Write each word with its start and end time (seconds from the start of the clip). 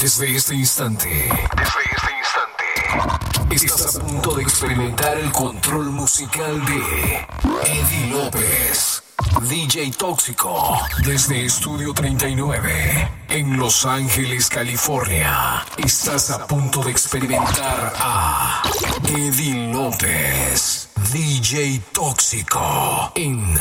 Desde 0.00 0.34
este 0.34 0.54
instante. 0.54 1.08
Desde 1.08 1.82
este 1.94 2.10
instante. 2.18 3.54
Estás 3.54 3.96
a 3.96 4.00
punto 4.00 4.34
de 4.34 4.42
experimentar 4.42 5.18
el 5.18 5.30
control 5.30 5.90
musical 5.90 6.64
de 6.64 7.26
Eddie 7.66 8.06
López. 8.06 9.02
DJ 9.42 9.90
Tóxico. 9.90 10.80
Desde 11.04 11.44
Estudio 11.44 11.92
39. 11.92 13.10
En 13.28 13.58
Los 13.58 13.84
Ángeles, 13.84 14.48
California. 14.48 15.66
Estás 15.76 16.30
a 16.30 16.46
punto 16.46 16.82
de 16.82 16.92
experimentar 16.92 17.92
a 17.98 18.62
Eddie 19.06 19.70
López. 19.70 20.88
DJ 21.12 21.82
Tóxico 21.92 23.12
en 23.14 23.60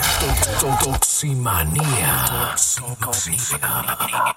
Toximanía. 0.62 2.56
Toximanía. 3.02 4.36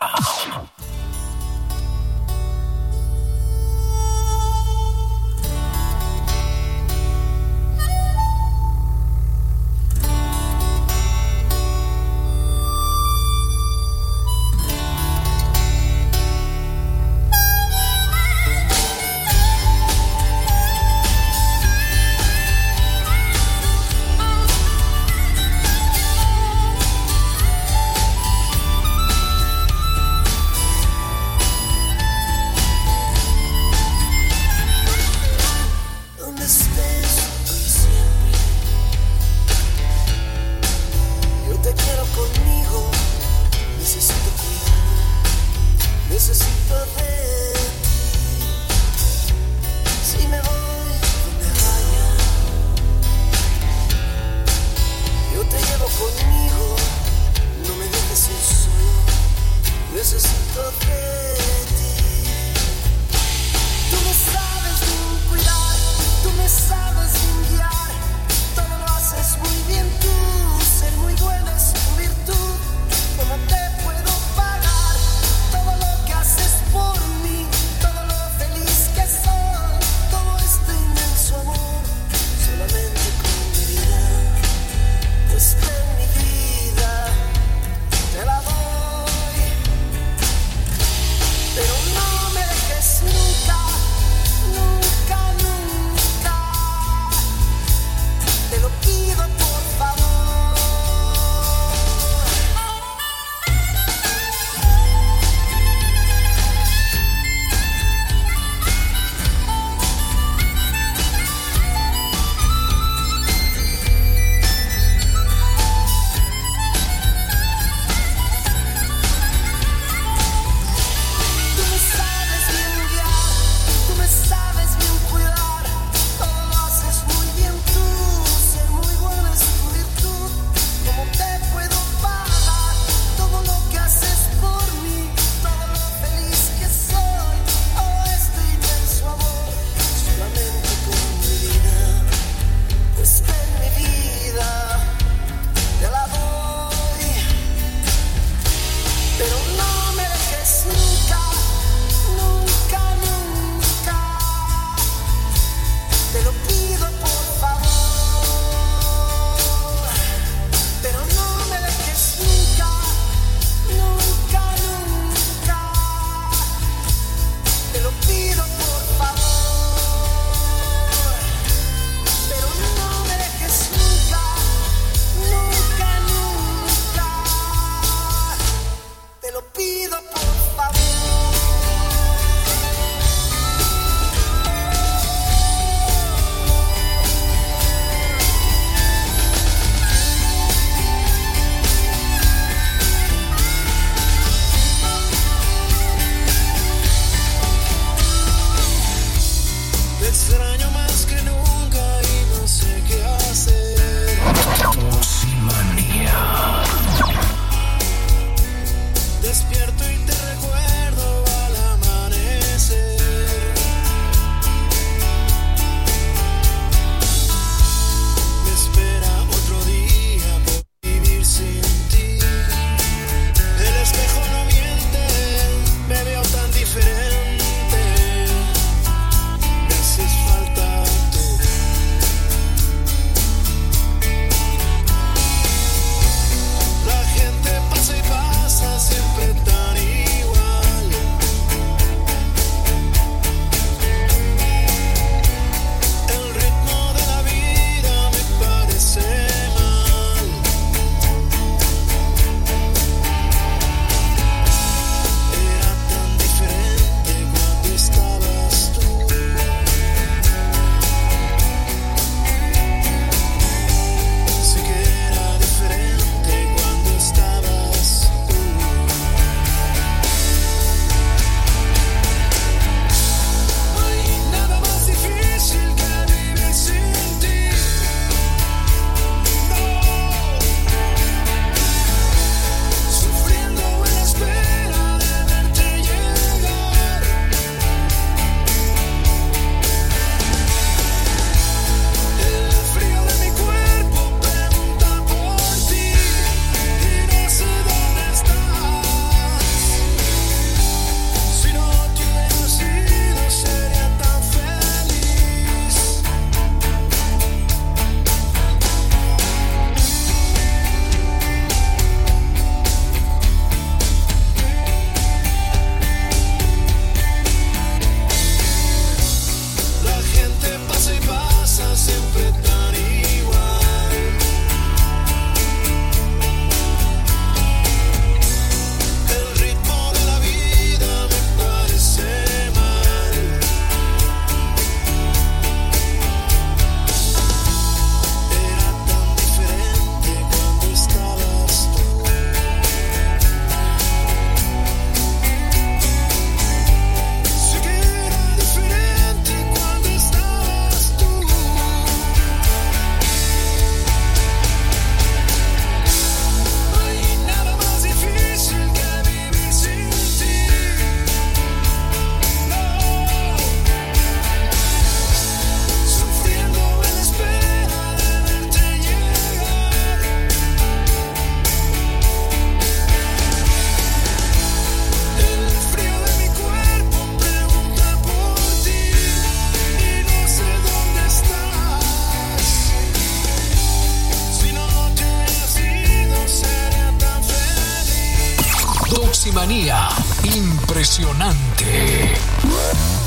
Impresionante. 390.34 392.18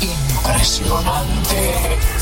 Impresionante. 0.00 2.15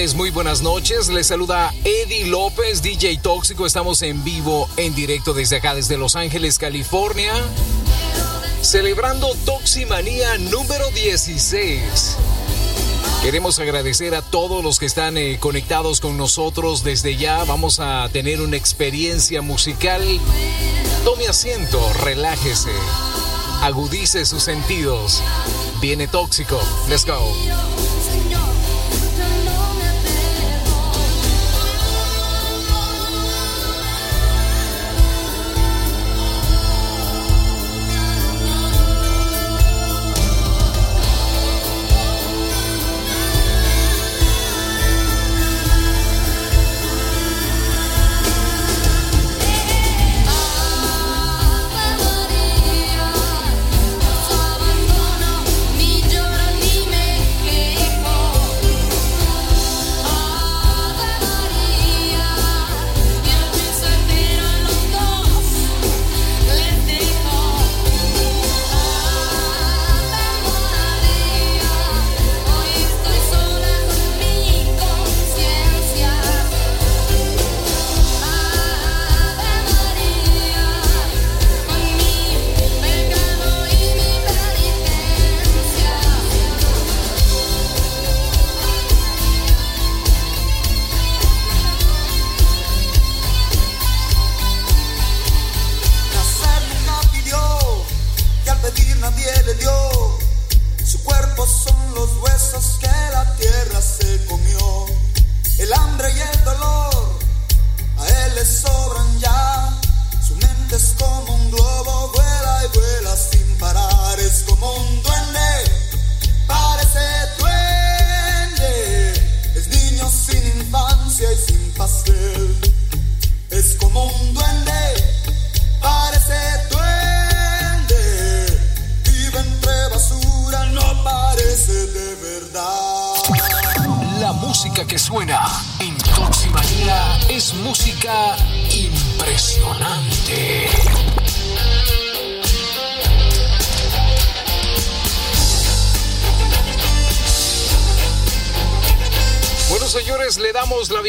Muy 0.00 0.30
buenas 0.30 0.62
noches. 0.62 1.10
Les 1.10 1.26
saluda 1.26 1.74
Eddie 1.84 2.24
López, 2.24 2.80
DJ 2.80 3.18
Tóxico. 3.18 3.66
Estamos 3.66 4.00
en 4.00 4.24
vivo, 4.24 4.66
en 4.78 4.94
directo 4.94 5.34
desde 5.34 5.56
acá, 5.56 5.74
desde 5.74 5.98
Los 5.98 6.16
Ángeles, 6.16 6.58
California. 6.58 7.34
Celebrando 8.62 9.34
Toximanía 9.44 10.38
número 10.38 10.90
16. 10.92 12.16
Queremos 13.22 13.58
agradecer 13.58 14.14
a 14.14 14.22
todos 14.22 14.64
los 14.64 14.78
que 14.78 14.86
están 14.86 15.18
eh, 15.18 15.36
conectados 15.38 16.00
con 16.00 16.16
nosotros 16.16 16.82
desde 16.82 17.16
ya. 17.16 17.44
Vamos 17.44 17.78
a 17.78 18.08
tener 18.10 18.40
una 18.40 18.56
experiencia 18.56 19.42
musical. 19.42 20.02
Tome 21.04 21.28
asiento, 21.28 21.78
relájese, 22.02 22.72
agudice 23.60 24.24
sus 24.24 24.42
sentidos. 24.42 25.22
Viene 25.82 26.08
tóxico. 26.08 26.58
Let's 26.88 27.04
go. 27.04 27.99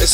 el 0.00 0.06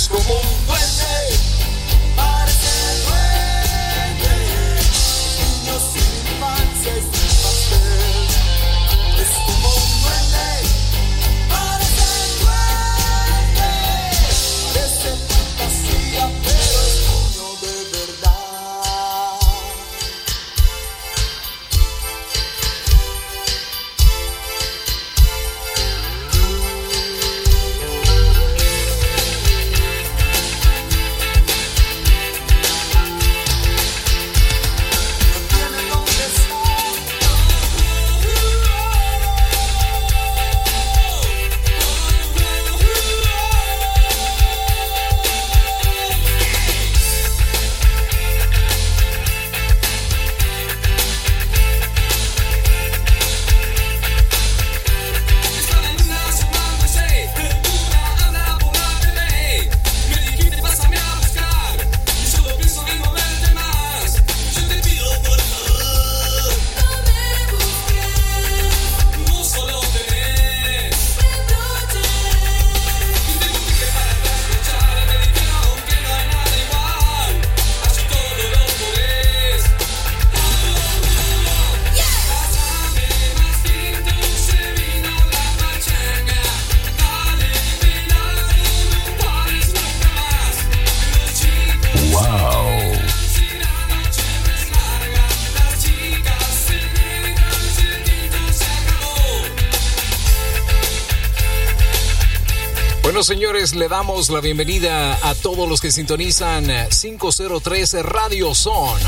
señores, 103.24 103.74
le 103.74 103.88
damos 103.88 104.28
la 104.28 104.40
bienvenida 104.40 105.18
a 105.22 105.34
todos 105.34 105.68
los 105.68 105.80
que 105.80 105.90
sintonizan 105.90 106.66
503 106.90 108.02
Radio 108.02 108.54
Son. 108.54 109.00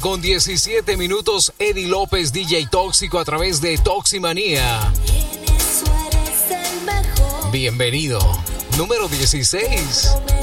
Con 0.00 0.20
17 0.20 0.96
minutos. 0.96 1.52
Eddie 1.58 1.88
López, 1.88 2.32
DJ 2.32 2.68
Tóxico 2.70 3.18
a 3.18 3.24
través 3.24 3.60
de 3.60 3.78
Toximanía. 3.78 4.92
Bienvenido. 7.50 8.18
Número 8.76 9.08
16. 9.08 10.37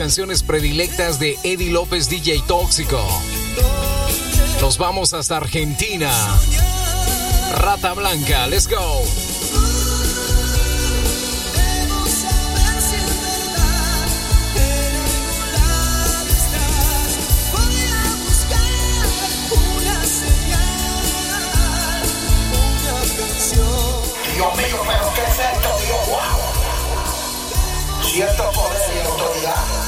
canciones 0.00 0.42
predilectas 0.42 1.18
de 1.18 1.38
Eddie 1.42 1.70
López 1.70 2.08
DJ 2.08 2.40
Tóxico. 2.46 3.06
Nos 4.62 4.78
vamos 4.78 5.12
hasta 5.12 5.36
Argentina. 5.36 6.10
Rata 7.58 7.92
Blanca, 7.92 8.46
let's 8.46 8.66
go. 8.66 8.76
Dios 24.34 24.56
mío, 24.56 24.80
pero 24.88 25.12
¿qué 25.14 25.20
es 25.20 25.38
esto? 25.38 25.68
Dios, 25.84 26.08
wow. 26.08 26.40
Cierto 28.02 28.50
poder 28.52 28.80
y 28.96 29.06
autoridad. 29.06 29.79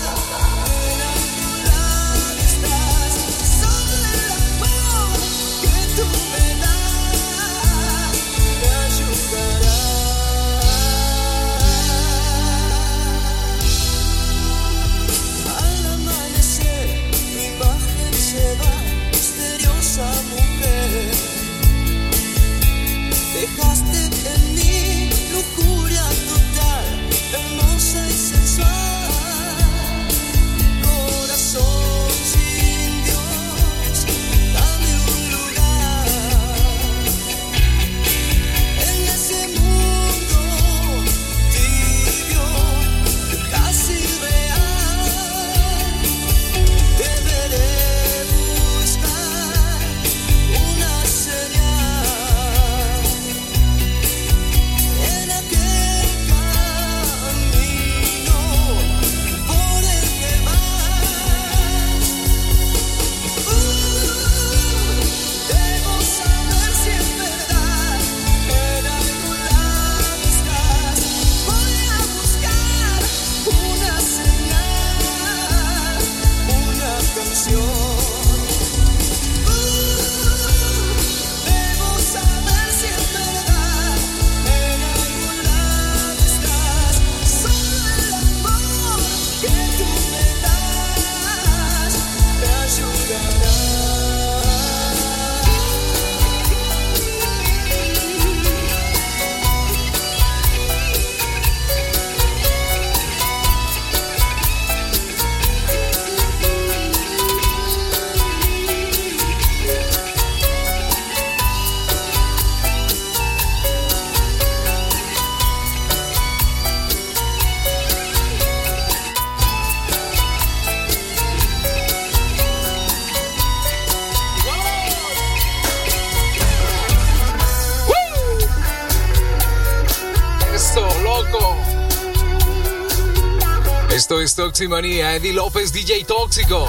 y 134.62 135.00
Eddie 135.00 135.32
López, 135.32 135.72
DJ 135.72 136.04
Tóxico. 136.04 136.68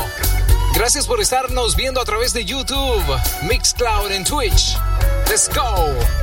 Gracias 0.74 1.06
por 1.06 1.22
estarnos 1.22 1.76
viendo 1.76 2.02
a 2.02 2.06
través 2.06 2.34
de 2.34 2.44
YouTube, 2.44 3.04
Mixcloud 3.44 4.12
en 4.12 4.24
Twitch. 4.24 4.76
Let's 5.30 5.48
go. 5.54 6.23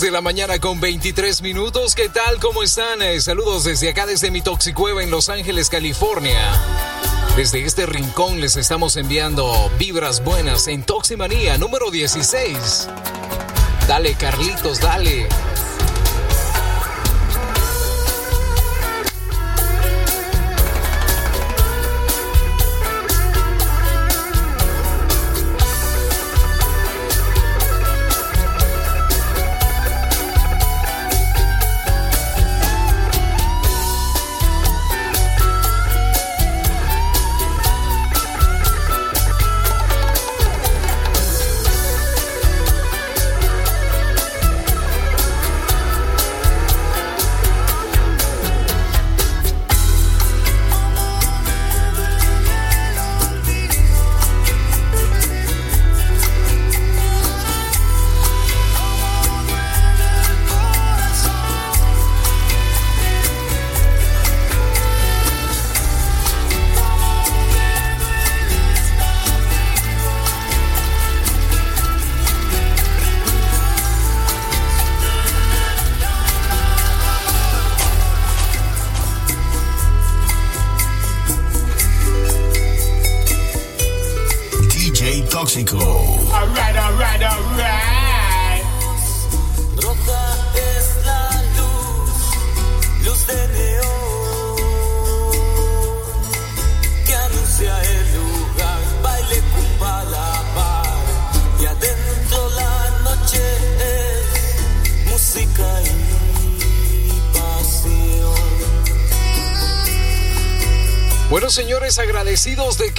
de 0.00 0.10
la 0.10 0.20
mañana 0.20 0.58
con 0.58 0.80
23 0.80 1.42
minutos. 1.42 1.94
¿Qué 1.94 2.08
tal? 2.08 2.38
¿Cómo 2.40 2.62
están? 2.62 3.00
Eh, 3.02 3.20
saludos 3.20 3.64
desde 3.64 3.88
acá, 3.88 4.04
desde 4.04 4.30
mi 4.30 4.42
Toxicueva 4.42 5.02
en 5.02 5.10
Los 5.10 5.28
Ángeles, 5.28 5.70
California. 5.70 6.38
Desde 7.36 7.64
este 7.64 7.86
rincón 7.86 8.40
les 8.40 8.56
estamos 8.56 8.96
enviando 8.96 9.70
vibras 9.78 10.22
buenas 10.22 10.66
en 10.68 10.82
Toximanía 10.82 11.56
número 11.56 11.90
16. 11.90 12.88
Dale, 13.86 14.14
Carlitos, 14.14 14.80
dale. 14.80 15.28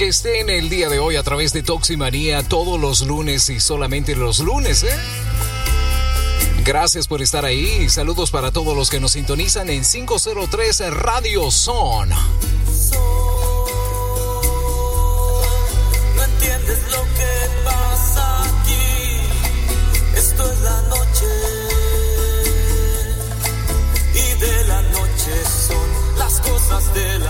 De 0.08 0.12
que 0.12 0.16
estén 0.16 0.48
el 0.48 0.70
día 0.70 0.88
de 0.88 0.98
hoy 0.98 1.16
a 1.16 1.22
través 1.22 1.52
de 1.52 1.62
Toximanía 1.62 2.42
todos 2.42 2.80
los 2.80 3.02
lunes 3.02 3.50
y 3.50 3.60
solamente 3.60 4.16
los 4.16 4.38
lunes, 4.38 4.82
¿eh? 4.82 4.96
Gracias 6.64 7.06
por 7.06 7.20
estar 7.20 7.44
ahí. 7.44 7.88
Saludos 7.90 8.30
para 8.30 8.50
todos 8.50 8.74
los 8.74 8.88
que 8.90 9.00
nos 9.00 9.12
sintonizan 9.12 9.68
en 9.68 9.82
503 9.82 10.90
Radio 10.94 11.50
Son. 11.50 12.08
No 12.08 12.16
entiendes. 16.24 16.78
Esto 20.16 20.52
es 20.52 20.60
la 20.60 20.82
noche. 20.82 21.26
Y 24.14 24.40
de 24.40 24.64
la 24.64 24.82
noche 24.82 25.44
son 25.68 26.18
las 26.18 26.40
cosas 26.40 26.94
del 26.94 27.22
amor. 27.22 27.27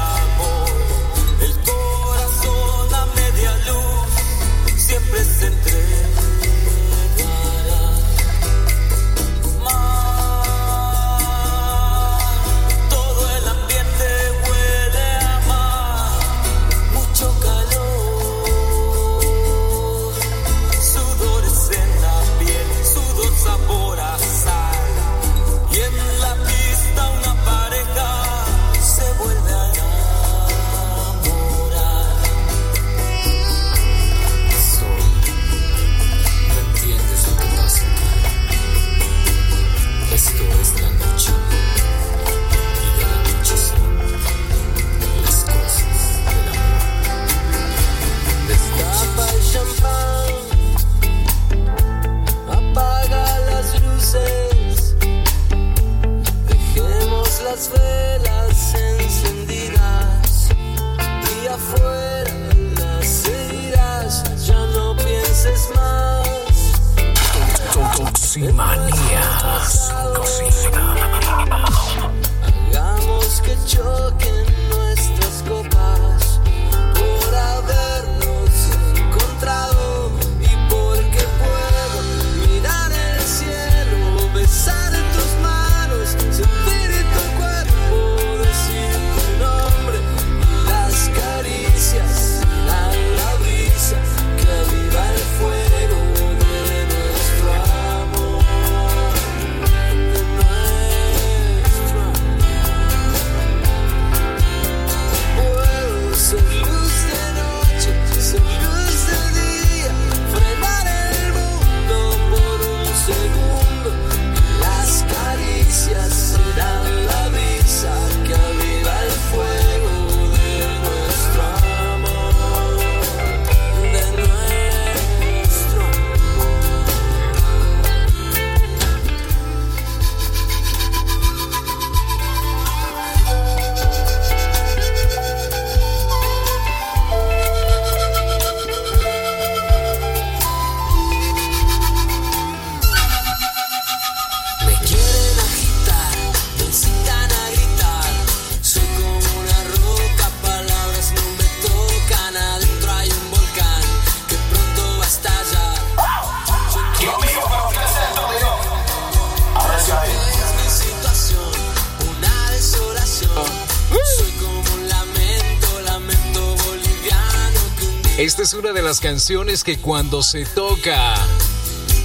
Canciones 169.09 169.65
que 169.65 169.79
cuando 169.79 170.23
se 170.23 170.45
toca 170.45 171.15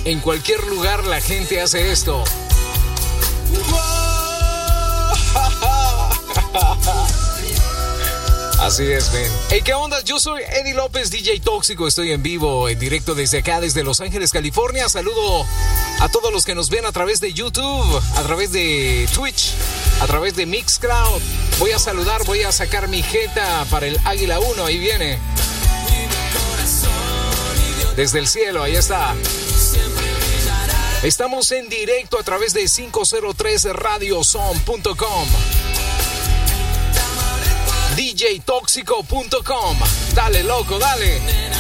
en 0.05 0.21
cualquier 0.21 0.65
lugar 0.67 1.03
la 1.03 1.19
gente 1.19 1.59
hace 1.59 1.91
esto. 1.91 2.23
Así 8.61 8.83
es, 8.89 9.11
ven. 9.11 9.29
Hey, 9.49 9.59
¿qué 9.65 9.73
onda? 9.73 10.01
Yo 10.05 10.17
soy 10.17 10.43
Eddie 10.43 10.73
López, 10.75 11.11
DJ 11.11 11.41
Tóxico. 11.41 11.89
Estoy 11.89 12.13
en 12.13 12.23
vivo, 12.23 12.69
en 12.69 12.79
directo 12.79 13.15
desde 13.15 13.39
acá, 13.39 13.59
desde 13.59 13.83
Los 13.83 13.99
Ángeles, 13.99 14.31
California. 14.31 14.87
Saludo 14.87 15.45
a 15.99 16.07
todos 16.07 16.31
los 16.31 16.45
que 16.45 16.55
nos 16.55 16.69
ven 16.69 16.85
a 16.85 16.93
través 16.93 17.19
de 17.19 17.33
YouTube, 17.33 18.01
a 18.15 18.23
través 18.23 18.53
de 18.53 19.09
Twitch, 19.13 19.51
a 19.99 20.07
través 20.07 20.37
de 20.37 20.45
Mixcloud. 20.45 21.21
Voy 21.59 21.71
a 21.71 21.79
saludar, 21.79 22.23
voy 22.23 22.43
a 22.43 22.53
sacar 22.53 22.87
mi 22.87 23.03
jeta 23.03 23.65
para 23.69 23.87
el 23.87 23.99
Águila 24.05 24.39
1. 24.39 24.63
Ahí 24.65 24.77
viene. 24.77 25.32
Desde 27.95 28.19
el 28.19 28.27
cielo, 28.27 28.61
ahí 28.63 28.75
está. 28.75 29.15
Estamos 31.03 31.51
en 31.51 31.69
directo 31.69 32.19
a 32.19 32.23
través 32.23 32.53
de 32.53 32.63
503radiozone.com. 32.63 35.27
DJTóxico.com. 37.95 39.77
Dale, 40.15 40.43
loco, 40.43 40.79
dale. 40.79 41.52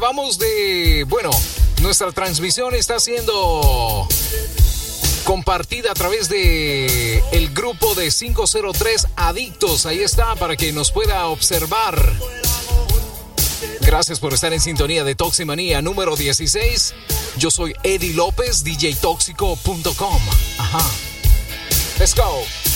acabamos 0.00 0.38
de, 0.38 1.04
bueno, 1.10 1.28
nuestra 1.82 2.10
transmisión 2.10 2.74
está 2.74 2.98
siendo 2.98 4.08
compartida 5.24 5.90
a 5.90 5.94
través 5.94 6.30
de 6.30 7.22
el 7.32 7.52
grupo 7.52 7.94
de 7.94 8.10
503 8.10 9.08
Adictos. 9.14 9.84
Ahí 9.84 10.00
está 10.00 10.36
para 10.36 10.56
que 10.56 10.72
nos 10.72 10.90
pueda 10.90 11.26
observar. 11.26 12.02
Gracias 13.82 14.20
por 14.20 14.32
estar 14.32 14.54
en 14.54 14.60
sintonía 14.60 15.04
de 15.04 15.14
Toximanía 15.14 15.82
número 15.82 16.16
16. 16.16 16.94
Yo 17.36 17.50
soy 17.50 17.74
Eddie 17.82 18.14
López, 18.14 18.64
DJTóxico.com. 18.64 20.22
Ajá. 20.56 20.90
Let's 21.98 22.14
go. 22.14 22.69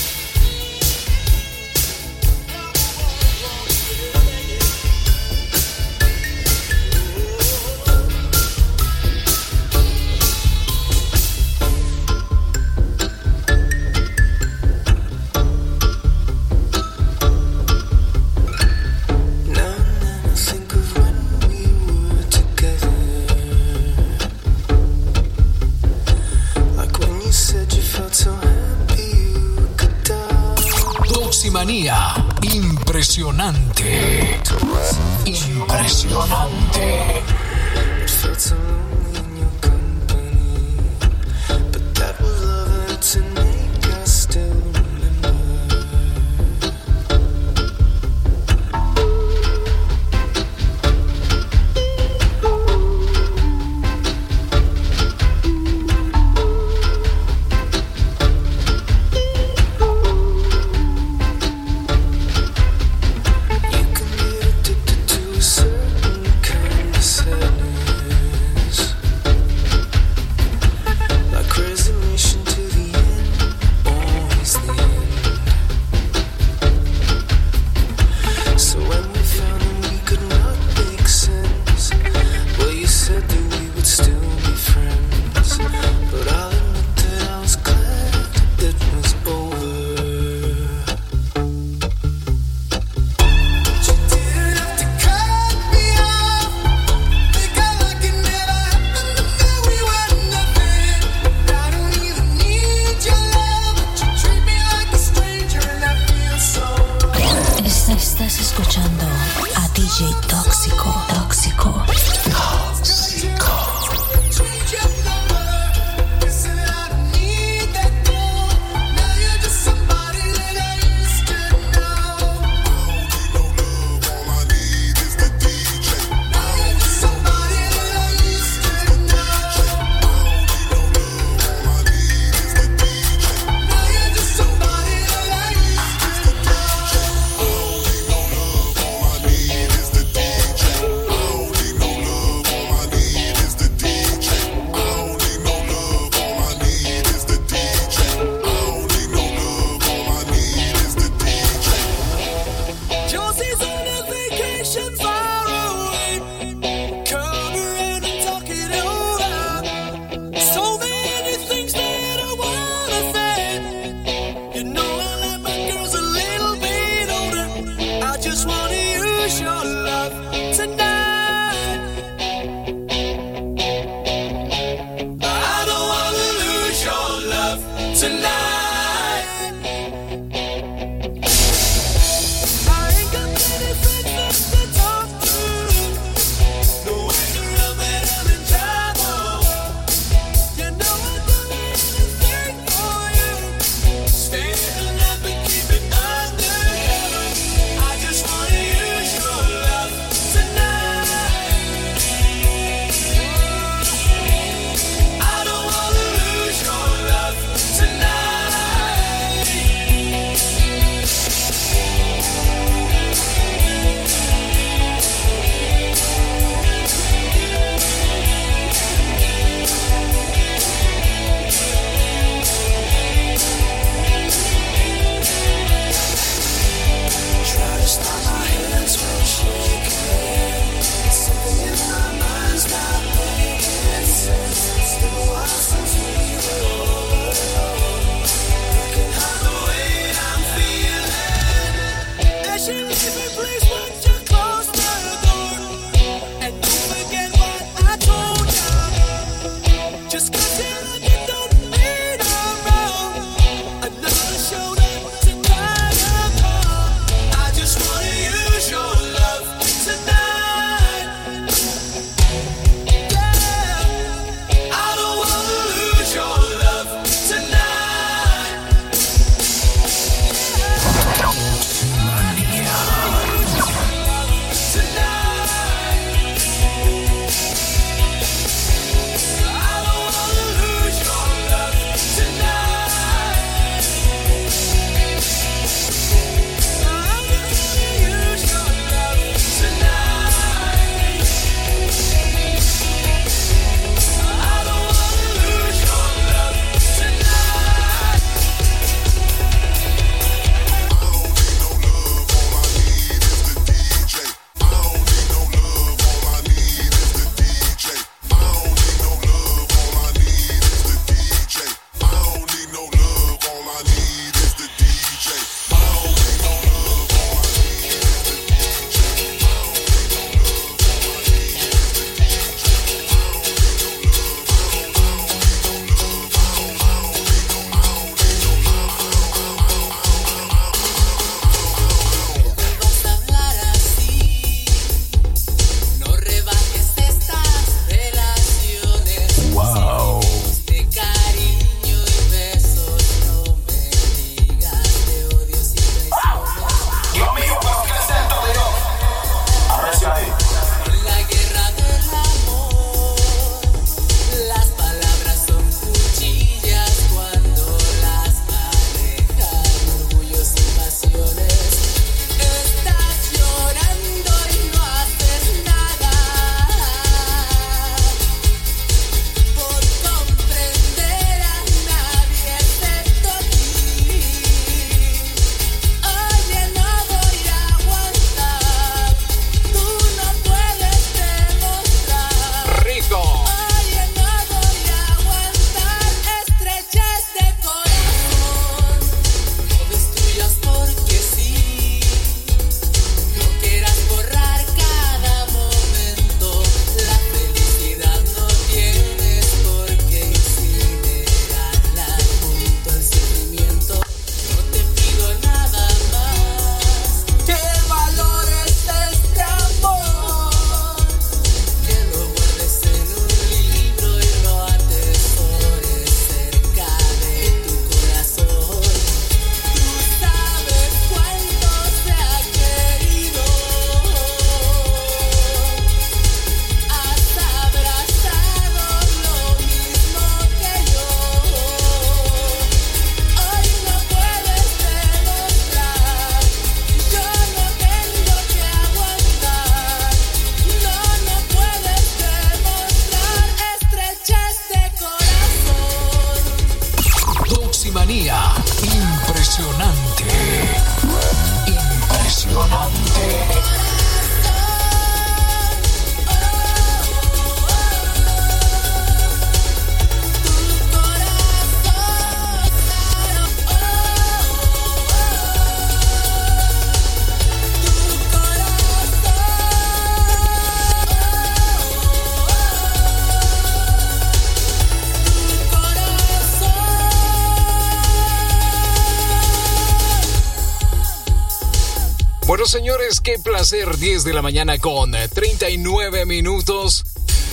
Placer. 483.65 483.97
10 483.97 484.23
de 484.25 484.33
la 484.33 484.43
mañana 484.43 484.77
con 484.77 485.11
39 485.11 486.27
minutos. 486.27 487.03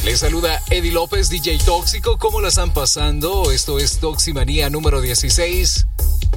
Les 0.05 0.21
saluda 0.21 0.63
Eddie 0.69 0.93
López, 0.93 1.31
DJ 1.31 1.57
Tóxico. 1.65 2.19
¿Cómo 2.19 2.43
la 2.43 2.49
están 2.49 2.75
pasando? 2.75 3.51
Esto 3.51 3.79
es 3.79 3.99
Toximanía 3.99 4.69
número 4.69 5.01
16. 5.01 5.87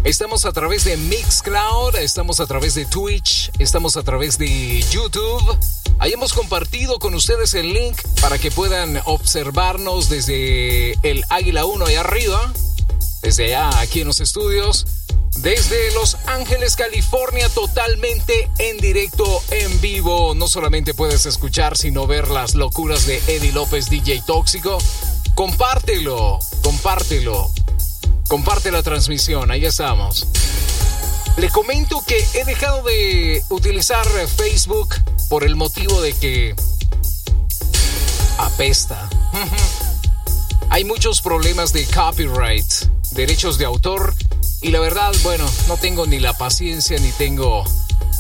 Estamos 0.06 0.46
a 0.46 0.54
través 0.54 0.86
de 0.86 0.96
Mixcloud, 0.96 1.98
estamos 1.98 2.40
a 2.40 2.46
través 2.46 2.76
de 2.76 2.86
Twitch, 2.86 3.52
estamos 3.60 3.98
a 3.98 4.04
través 4.04 4.38
de 4.38 4.82
YouTube. 4.92 5.60
Ahí 6.00 6.14
hemos 6.14 6.32
compartido 6.32 6.98
con 6.98 7.14
ustedes 7.14 7.54
el 7.54 7.74
link 7.74 8.00
para 8.22 8.38
que 8.38 8.52
puedan 8.52 9.02
observarnos 9.04 10.08
desde 10.08 10.94
el 11.04 11.26
Águila 11.30 11.66
1 11.66 11.86
ahí 11.86 11.96
arriba, 11.96 12.54
desde 13.22 13.54
allá 13.54 13.78
aquí 13.82 14.00
en 14.00 14.08
los 14.08 14.22
estudios. 14.22 14.86
Desde 15.46 15.92
Los 15.92 16.18
Ángeles, 16.26 16.76
California, 16.76 17.48
totalmente 17.50 18.50
en 18.58 18.78
directo, 18.78 19.44
en 19.52 19.80
vivo. 19.80 20.34
No 20.34 20.48
solamente 20.48 20.96
puedes 20.96 21.28
escuchar, 21.28 21.78
sino 21.78 22.08
ver 22.08 22.30
las 22.30 22.56
locuras 22.56 23.06
de 23.06 23.22
Eddie 23.28 23.52
López, 23.52 23.88
DJ 23.92 24.24
Tóxico. 24.26 24.80
Compártelo, 25.36 26.40
compártelo. 26.64 27.52
Comparte 28.28 28.72
la 28.72 28.82
transmisión, 28.82 29.52
ahí 29.52 29.66
estamos. 29.66 30.26
Le 31.38 31.52
comento 31.52 32.04
que 32.08 32.26
he 32.34 32.44
dejado 32.44 32.82
de 32.82 33.44
utilizar 33.50 34.08
Facebook 34.28 34.96
por 35.30 35.44
el 35.44 35.56
motivo 35.56 36.02
de 36.02 36.14
que 36.14 36.56
apesta. 38.40 39.08
Hay 40.72 40.86
muchos 40.86 41.22
problemas 41.22 41.72
de 41.72 41.86
copyright, 41.86 42.66
derechos 43.12 43.60
de 43.60 43.66
autor 43.66 44.16
y 44.66 44.72
la 44.72 44.80
verdad, 44.80 45.14
bueno, 45.22 45.46
no 45.68 45.78
tengo 45.78 46.08
ni 46.08 46.18
la 46.18 46.34
paciencia 46.34 46.98
ni 46.98 47.12
tengo 47.12 47.64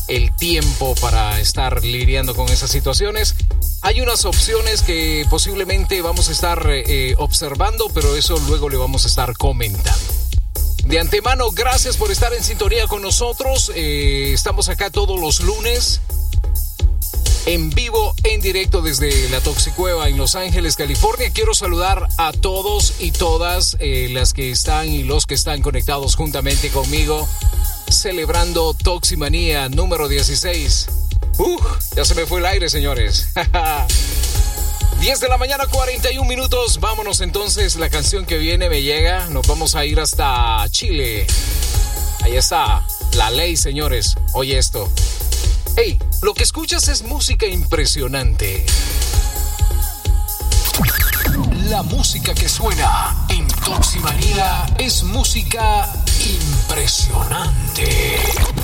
el 0.07 0.31
tiempo 0.35 0.93
para 1.01 1.39
estar 1.39 1.83
lidiando 1.83 2.35
con 2.35 2.49
esas 2.49 2.69
situaciones. 2.69 3.33
Hay 3.81 3.99
unas 3.99 4.25
opciones 4.25 4.83
que 4.83 5.25
posiblemente 5.27 6.03
vamos 6.03 6.29
a 6.29 6.31
estar 6.31 6.63
eh, 6.69 7.15
observando, 7.17 7.89
pero 7.95 8.15
eso 8.15 8.37
luego 8.47 8.69
le 8.69 8.77
vamos 8.77 9.05
a 9.05 9.07
estar 9.07 9.35
comentando. 9.35 9.99
De 10.85 10.99
antemano, 10.99 11.49
gracias 11.49 11.97
por 11.97 12.11
estar 12.11 12.31
en 12.31 12.43
sintonía 12.43 12.85
con 12.85 13.01
nosotros. 13.01 13.71
Eh, 13.73 14.31
estamos 14.31 14.69
acá 14.69 14.91
todos 14.91 15.19
los 15.19 15.39
lunes 15.39 15.99
en 17.45 17.69
vivo, 17.69 18.15
en 18.23 18.41
directo 18.41 18.81
desde 18.81 19.29
la 19.29 19.39
Toxicueva 19.39 20.09
en 20.09 20.17
Los 20.17 20.35
Ángeles, 20.35 20.75
California. 20.75 21.29
Quiero 21.31 21.53
saludar 21.53 22.07
a 22.17 22.31
todos 22.31 22.95
y 22.99 23.11
todas 23.11 23.77
eh, 23.79 24.09
las 24.11 24.33
que 24.33 24.51
están 24.51 24.89
y 24.89 25.03
los 25.03 25.25
que 25.25 25.35
están 25.35 25.61
conectados 25.61 26.15
juntamente 26.15 26.69
conmigo, 26.69 27.27
celebrando 27.89 28.73
Toximanía 28.73 29.69
número 29.69 30.07
16. 30.07 30.87
Uh, 31.37 31.59
ya 31.95 32.05
se 32.05 32.15
me 32.15 32.25
fue 32.25 32.39
el 32.39 32.45
aire, 32.45 32.69
señores. 32.69 33.29
10 34.99 35.19
de 35.19 35.27
la 35.27 35.37
mañana, 35.37 35.65
41 35.67 36.27
minutos. 36.27 36.79
Vámonos 36.79 37.21
entonces. 37.21 37.75
La 37.75 37.89
canción 37.89 38.25
que 38.25 38.37
viene 38.37 38.69
me 38.69 38.81
llega. 38.81 39.27
Nos 39.27 39.45
vamos 39.45 39.75
a 39.75 39.85
ir 39.85 39.99
hasta 39.99 40.65
Chile. 40.69 41.27
Ahí 42.23 42.37
está. 42.37 42.85
La 43.15 43.29
ley, 43.29 43.55
señores. 43.55 44.15
Oye 44.33 44.57
esto. 44.57 44.89
Hey, 45.77 45.99
lo 46.21 46.33
que 46.33 46.43
escuchas 46.43 46.87
es 46.87 47.03
música 47.03 47.45
impresionante. 47.45 48.65
La 51.65 51.83
música 51.83 52.33
que 52.33 52.47
suena 52.47 53.13
en 53.27 53.45
Toximanía 53.47 54.65
es 54.79 55.03
música 55.03 55.89
impresionante. 56.23 58.54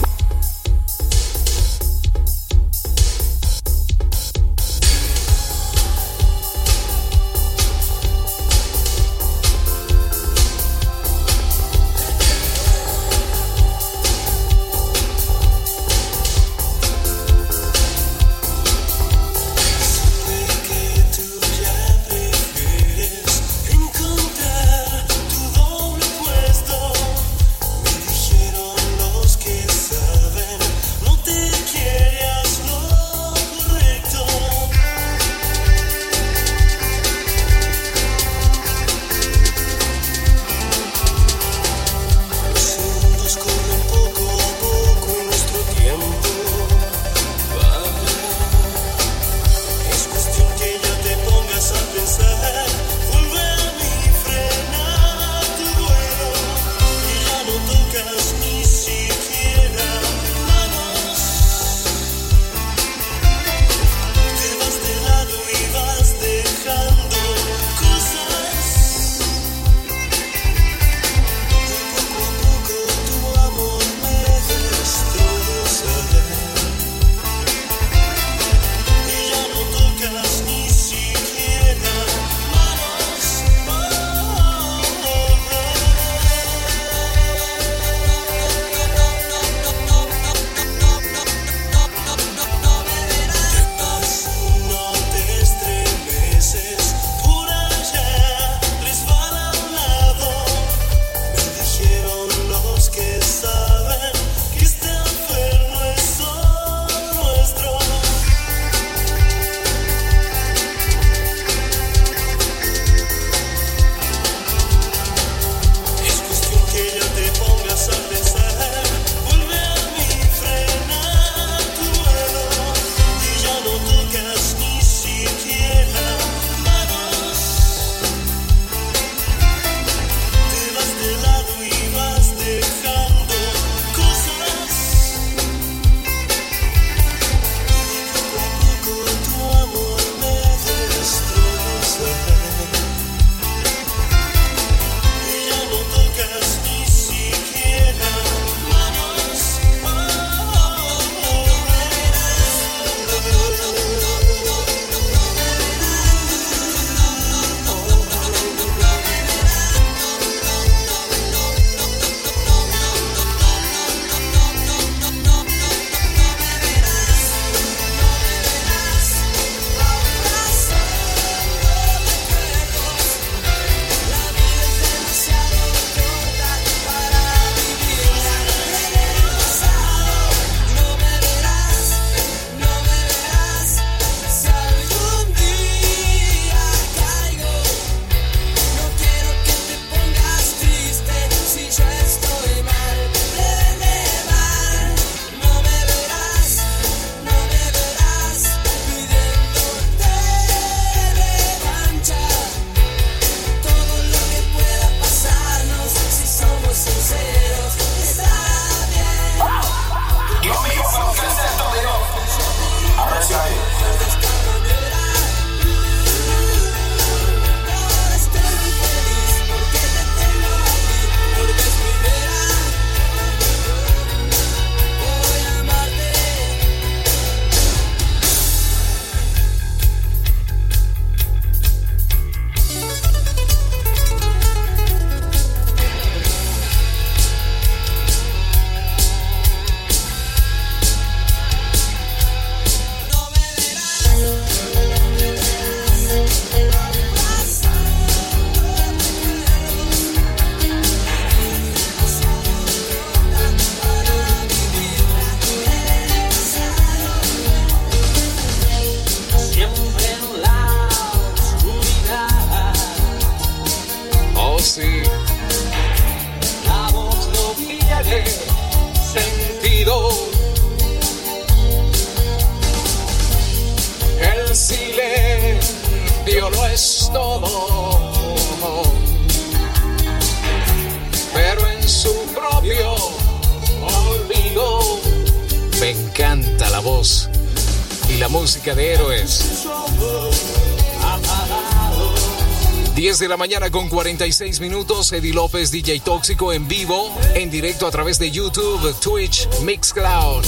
con 293.71 293.89
46 293.89 294.59
minutos. 294.59 295.11
Eddie 295.11 295.33
López, 295.33 295.71
DJ 295.71 296.01
Tóxico 296.01 296.53
en 296.53 296.67
vivo, 296.67 297.11
en 297.33 297.49
directo 297.49 297.87
a 297.87 297.91
través 297.91 298.19
de 298.19 298.29
YouTube, 298.29 298.93
Twitch, 298.99 299.47
Mixcloud. 299.63 300.45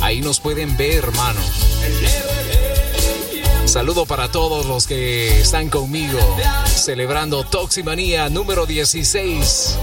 Ahí 0.00 0.20
nos 0.20 0.40
pueden 0.40 0.76
ver, 0.76 1.04
hermano. 1.04 1.40
Saludo 3.64 4.06
para 4.06 4.30
todos 4.30 4.66
los 4.66 4.86
que 4.86 5.40
están 5.40 5.68
conmigo 5.68 6.18
celebrando 6.66 7.44
Toximanía 7.44 8.28
número 8.28 8.66
16 8.66 9.78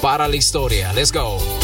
para 0.00 0.28
la 0.28 0.36
historia. 0.36 0.92
Let's 0.92 1.12
go. 1.12 1.61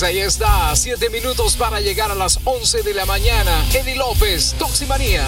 Señores, 0.00 0.02
ahí 0.02 0.18
está. 0.20 0.74
Siete 0.76 1.10
minutos 1.10 1.56
para 1.56 1.80
llegar 1.80 2.10
a 2.10 2.14
las 2.14 2.38
11 2.44 2.82
de 2.82 2.94
la 2.94 3.06
mañana. 3.06 3.64
Eddie 3.72 3.96
López, 3.96 4.54
Toximanía. 4.58 5.26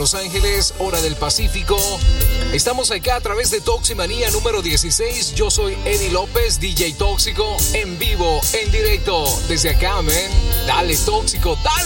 Los 0.05 0.13
Ángeles, 0.13 0.75
hora 0.77 1.01
del 1.01 1.15
Pacífico. 1.15 1.75
Estamos 2.53 2.91
acá 2.91 3.15
a 3.15 3.21
través 3.21 3.49
de 3.49 3.59
Toximanía 3.59 4.29
número 4.29 4.61
16. 4.61 5.33
Yo 5.33 5.49
soy 5.49 5.75
Eddie 5.83 6.11
López, 6.11 6.59
DJ 6.59 6.93
Tóxico, 6.93 7.57
en 7.73 7.97
vivo, 7.97 8.39
en 8.53 8.71
directo. 8.71 9.25
Desde 9.47 9.71
acá, 9.71 9.97
amén. 9.97 10.29
Dale, 10.67 10.95
Tóxico, 10.95 11.57
dale. 11.63 11.84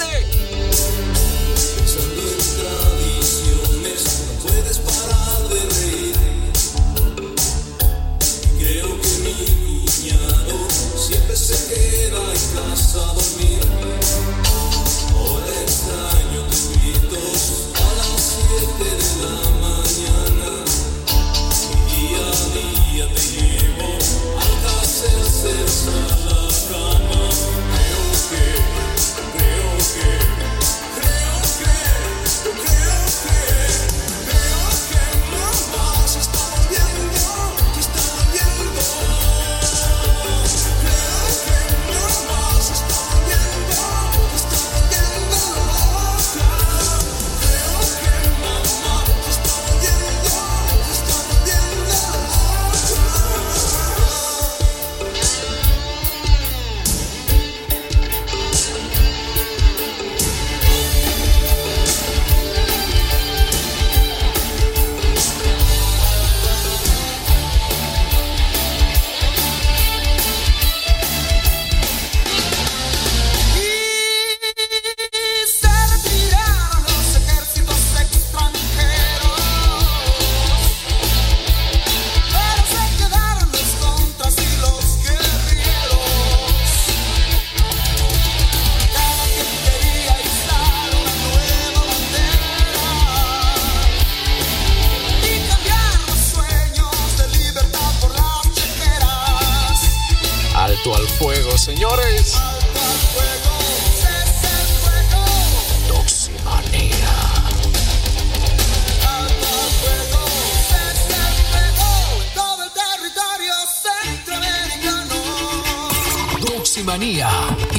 manía. 116.89 117.29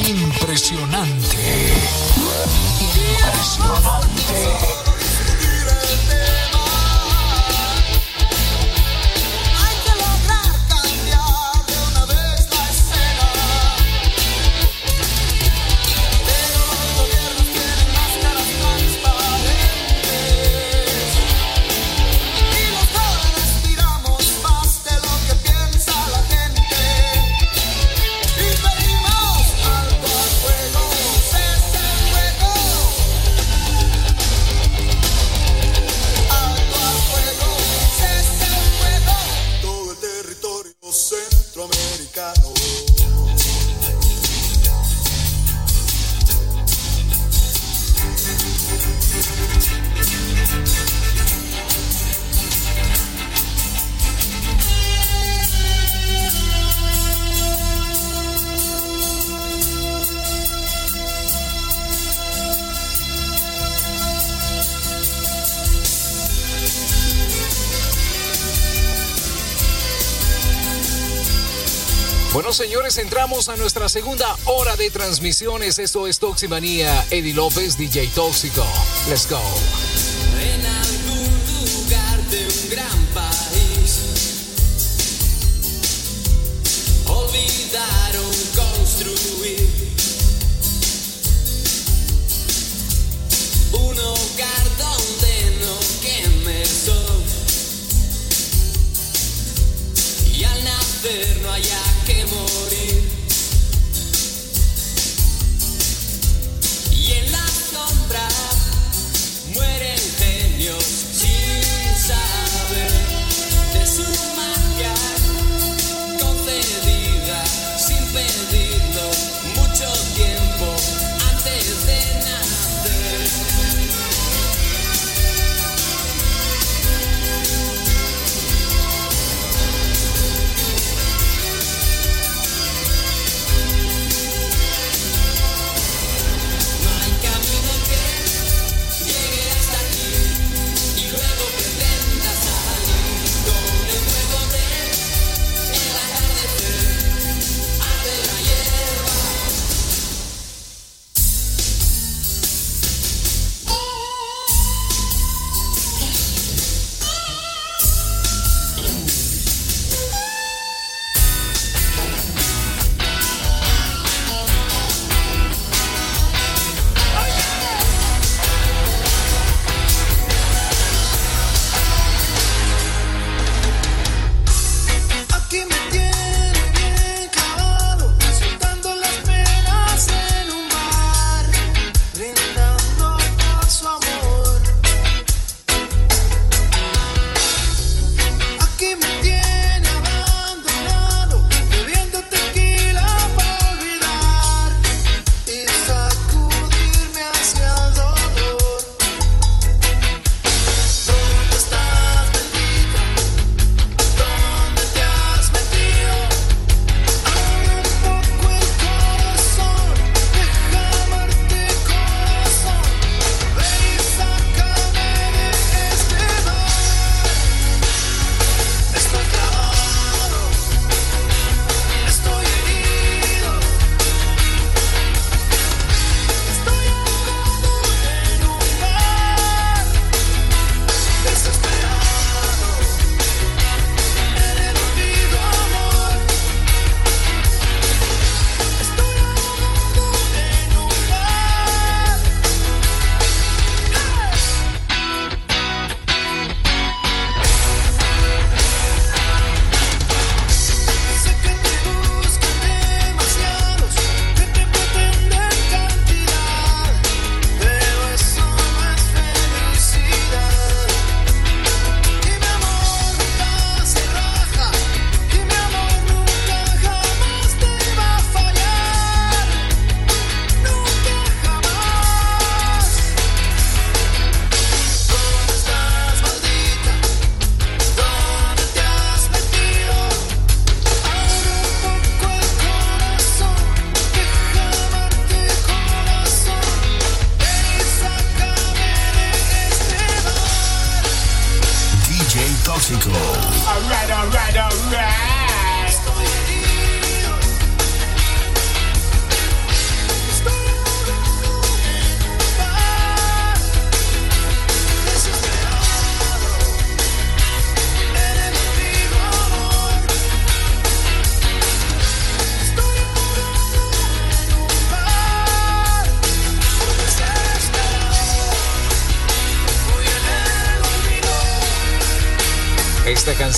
Impresionante. 0.07 1.37
Impresionante. 2.81 4.90
señores, 72.61 72.99
entramos 72.99 73.49
a 73.49 73.57
nuestra 73.57 73.89
segunda 73.89 74.37
hora 74.45 74.77
de 74.77 74.91
transmisiones. 74.91 75.79
Esto 75.79 76.07
es 76.07 76.19
Toximanía. 76.19 77.07
Eddie 77.11 77.33
López, 77.33 77.79
DJ 77.79 78.09
Tóxico. 78.09 78.67
Let's 79.09 79.27
go. 79.27 79.41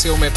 seu 0.03 0.17
mercado 0.17 0.32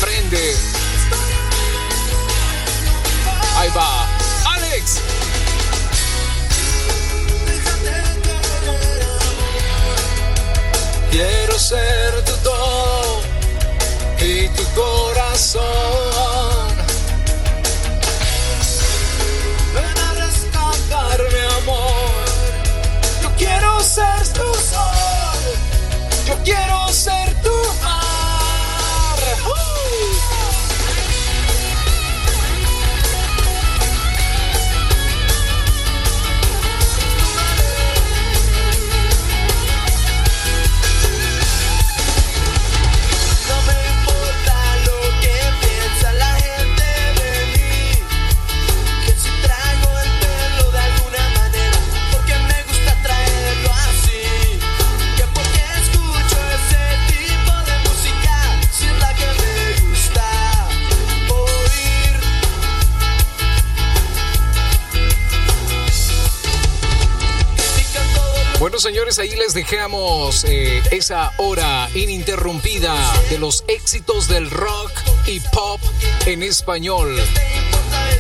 dejamos 69.69 70.43
eh, 70.43 70.83
esa 70.91 71.31
hora 71.37 71.89
ininterrumpida 71.95 72.95
de 73.31 73.39
los 73.39 73.63
éxitos 73.67 74.27
del 74.27 74.51
rock 74.51 74.91
y 75.25 75.39
pop 75.39 75.81
en 76.27 76.43
español. 76.43 77.19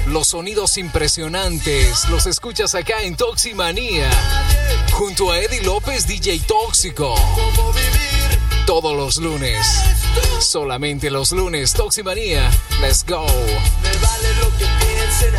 Los 0.07 0.29
sonidos 0.29 0.77
impresionantes 0.77 2.09
los 2.09 2.25
escuchas 2.25 2.73
acá 2.73 3.03
en 3.03 3.15
Toximanía, 3.15 4.09
junto 4.93 5.31
a 5.31 5.39
Eddie 5.39 5.61
López, 5.61 6.07
DJ 6.07 6.39
Tóxico. 6.47 7.13
Todos 8.65 8.95
los 8.97 9.17
lunes, 9.17 9.67
solamente 10.39 11.11
los 11.11 11.31
lunes, 11.31 11.73
Toximanía, 11.73 12.49
let's 12.81 13.05
go. 13.05 13.23
Me 13.23 13.97
vale 13.99 14.33
lo 14.41 14.49
que 14.57 14.65
piensen, 14.83 15.35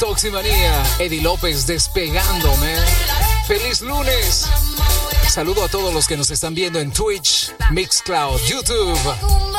Toximanía. 0.00 0.82
Eddie 0.98 1.20
López 1.20 1.66
despegándome. 1.66 2.74
Feliz 3.46 3.82
lunes. 3.82 4.46
Saludo 5.28 5.64
a 5.64 5.68
todos 5.68 5.92
los 5.92 6.08
que 6.08 6.16
nos 6.16 6.30
están 6.30 6.54
viendo 6.54 6.80
en 6.80 6.90
Twitch, 6.90 7.52
Mixcloud, 7.70 8.40
YouTube. 8.48 9.49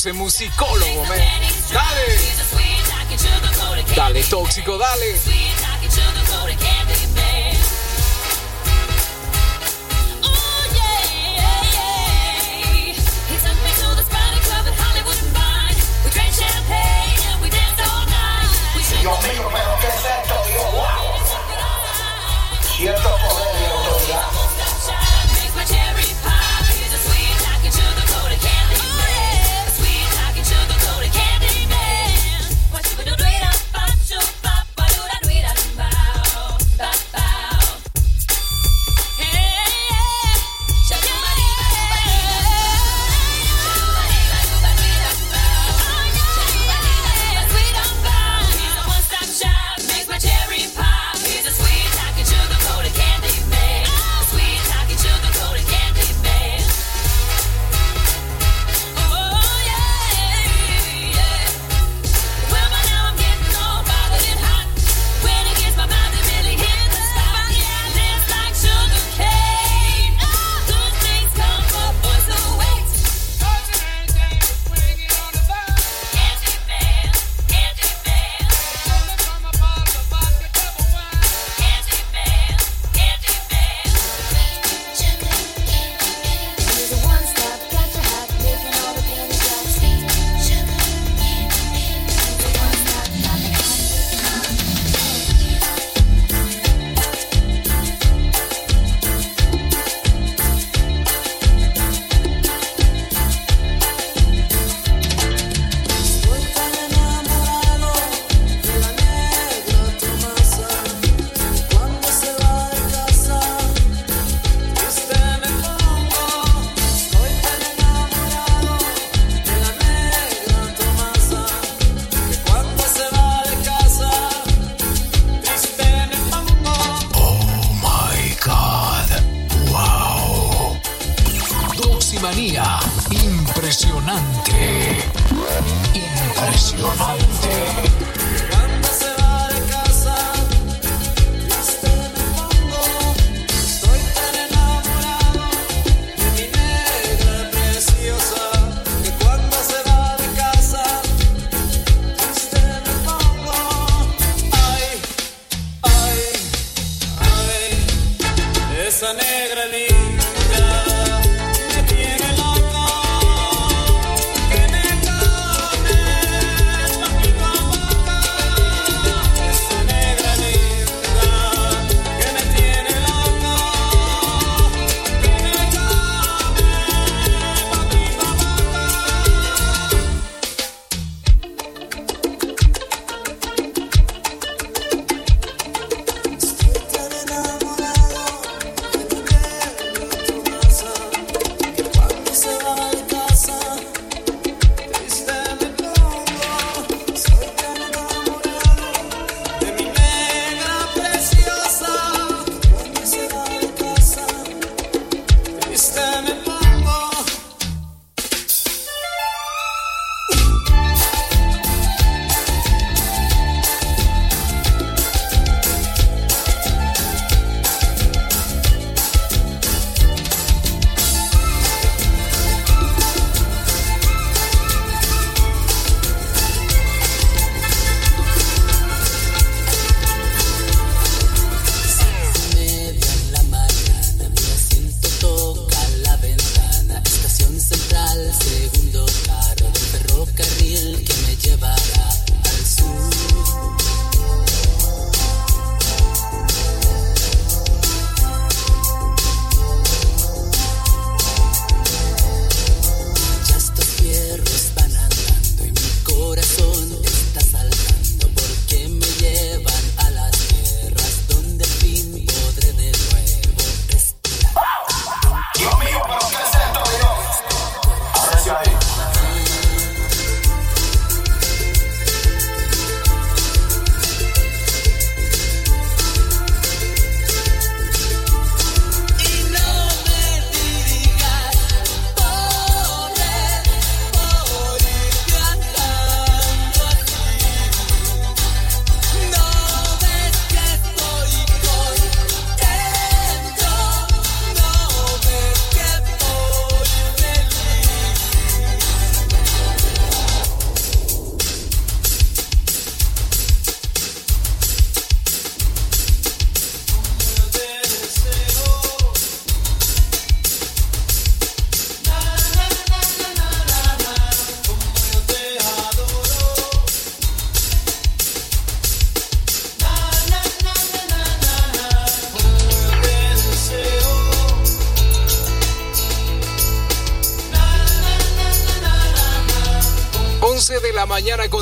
puse 0.00 0.12
musicólogo, 0.14 1.04
man. 1.04 1.18
Dale. 1.70 2.18
Dale, 3.94 4.24
tóxico, 4.24 4.78
dale. 4.78 5.59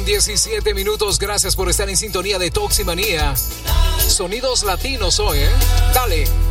17 0.08 0.72
minutos. 0.72 1.18
Gracias 1.18 1.54
por 1.54 1.68
estar 1.68 1.86
en 1.90 1.96
sintonía 1.98 2.38
de 2.38 2.50
Toximanía. 2.50 3.36
Sonidos 3.36 4.62
latinos 4.62 5.20
hoy, 5.20 5.40
¿eh? 5.40 5.50
Dale. 5.92 6.47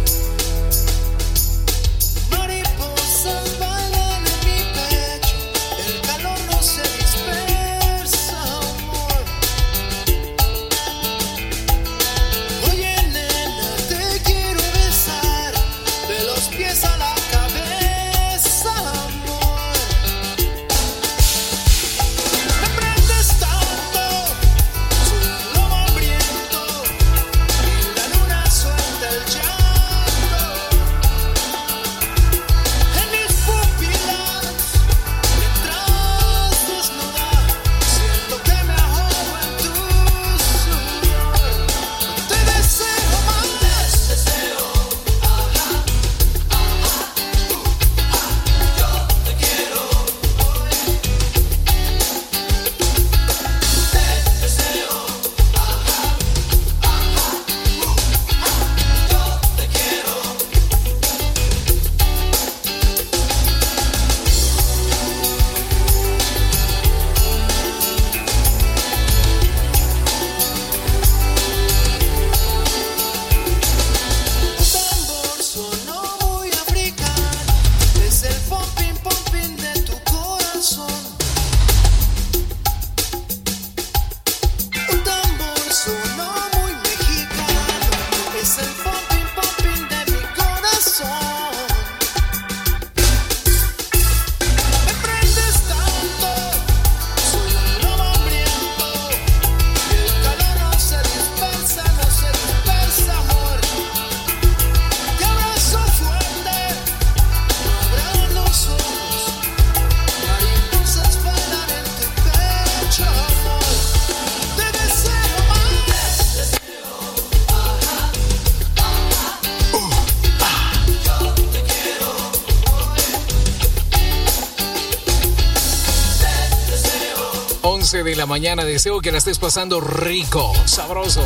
mañana. 128.28 128.66
Deseo 128.66 129.02
que 129.02 129.12
la 129.12 129.18
estés 129.18 129.40
pasando 129.40 129.82
rico, 129.82 130.54
sabroso. 130.66 131.26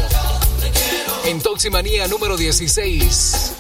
En 1.26 1.42
Toximanía 1.42 2.08
número 2.08 2.38
16. 2.38 3.52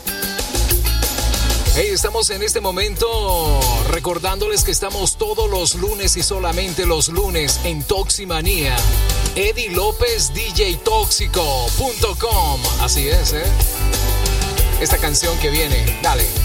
Hey, 1.76 1.90
estamos 1.92 2.30
en 2.30 2.44
este 2.44 2.60
momento 2.60 3.60
recordándoles 3.90 4.64
que 4.64 4.72
estamos 4.72 5.18
todos 5.18 5.50
los 5.50 5.76
lunes 5.76 6.18
y 6.18 6.24
solamente 6.24 6.86
los 6.86 7.10
lunes 7.10 7.60
en 7.64 7.84
Toximanía. 7.84 8.76
Eddie 9.36 9.70
López, 9.70 10.34
DJ 10.34 10.78
Tóxico.com. 10.84 12.62
Así 12.82 13.08
es, 13.08 13.34
¿eh? 13.34 13.44
Esta 14.82 14.98
canción 14.98 15.38
que 15.40 15.50
viene, 15.50 16.00
dale. 16.02 16.41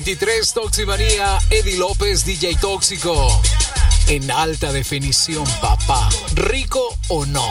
12 0.00 0.16
con 0.16 0.16
23, 0.16 0.52
Toximanía, 0.54 1.38
Eddie 1.50 1.76
López, 1.76 2.24
DJ 2.24 2.56
Tóxico. 2.60 3.42
En 4.08 4.30
alta 4.30 4.72
definición, 4.72 5.44
papá. 5.60 6.08
¿Rico 6.34 6.96
o 7.08 7.26
no? 7.26 7.48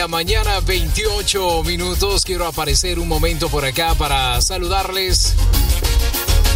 La 0.00 0.08
mañana, 0.08 0.60
28 0.60 1.62
minutos. 1.64 2.24
Quiero 2.24 2.46
aparecer 2.46 2.98
un 2.98 3.06
momento 3.06 3.50
por 3.50 3.66
acá 3.66 3.94
para 3.94 4.40
saludarles. 4.40 5.34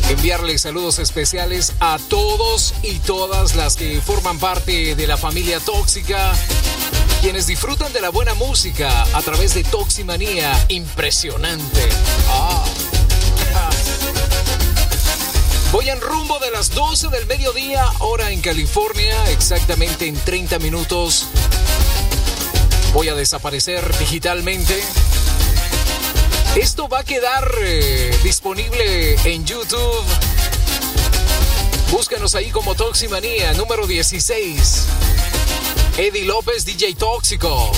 Enviarles 0.08 0.62
saludos 0.62 0.98
especiales 0.98 1.74
a 1.78 1.98
todos 2.08 2.72
y 2.82 3.00
todas 3.00 3.54
las 3.54 3.76
que 3.76 4.00
forman 4.00 4.38
parte 4.38 4.94
de 4.94 5.06
la 5.06 5.18
familia 5.18 5.60
tóxica, 5.60 6.32
quienes 7.20 7.46
disfrutan 7.46 7.92
de 7.92 8.00
la 8.00 8.08
buena 8.08 8.32
música 8.32 9.02
a 9.12 9.20
través 9.20 9.52
de 9.52 9.62
Toximanía. 9.64 10.50
Impresionante. 10.68 11.86
Ah. 12.30 12.64
Voy 15.70 15.90
en 15.90 16.00
rumbo 16.00 16.38
de 16.38 16.50
las 16.50 16.70
12 16.70 17.08
del 17.08 17.26
mediodía, 17.26 17.84
hora 17.98 18.30
en 18.30 18.40
California, 18.40 19.30
exactamente 19.32 20.06
en 20.06 20.14
30 20.14 20.60
minutos. 20.60 21.26
Voy 22.94 23.08
a 23.08 23.14
desaparecer 23.16 23.98
digitalmente. 23.98 24.80
Esto 26.54 26.88
va 26.88 27.00
a 27.00 27.04
quedar 27.04 27.52
eh, 27.60 28.16
disponible 28.22 29.16
en 29.24 29.44
YouTube. 29.44 30.04
Búscanos 31.90 32.36
ahí 32.36 32.52
como 32.52 32.76
Toximanía, 32.76 33.52
número 33.54 33.88
16. 33.88 34.86
Eddie 35.98 36.24
López, 36.24 36.64
DJ 36.64 36.94
Tóxico. 36.94 37.72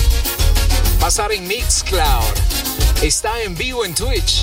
Pasar 1.00 1.32
en 1.32 1.48
Mixcloud. 1.48 2.34
Está 3.00 3.40
en 3.40 3.54
vivo 3.56 3.86
en 3.86 3.94
Twitch. 3.94 4.42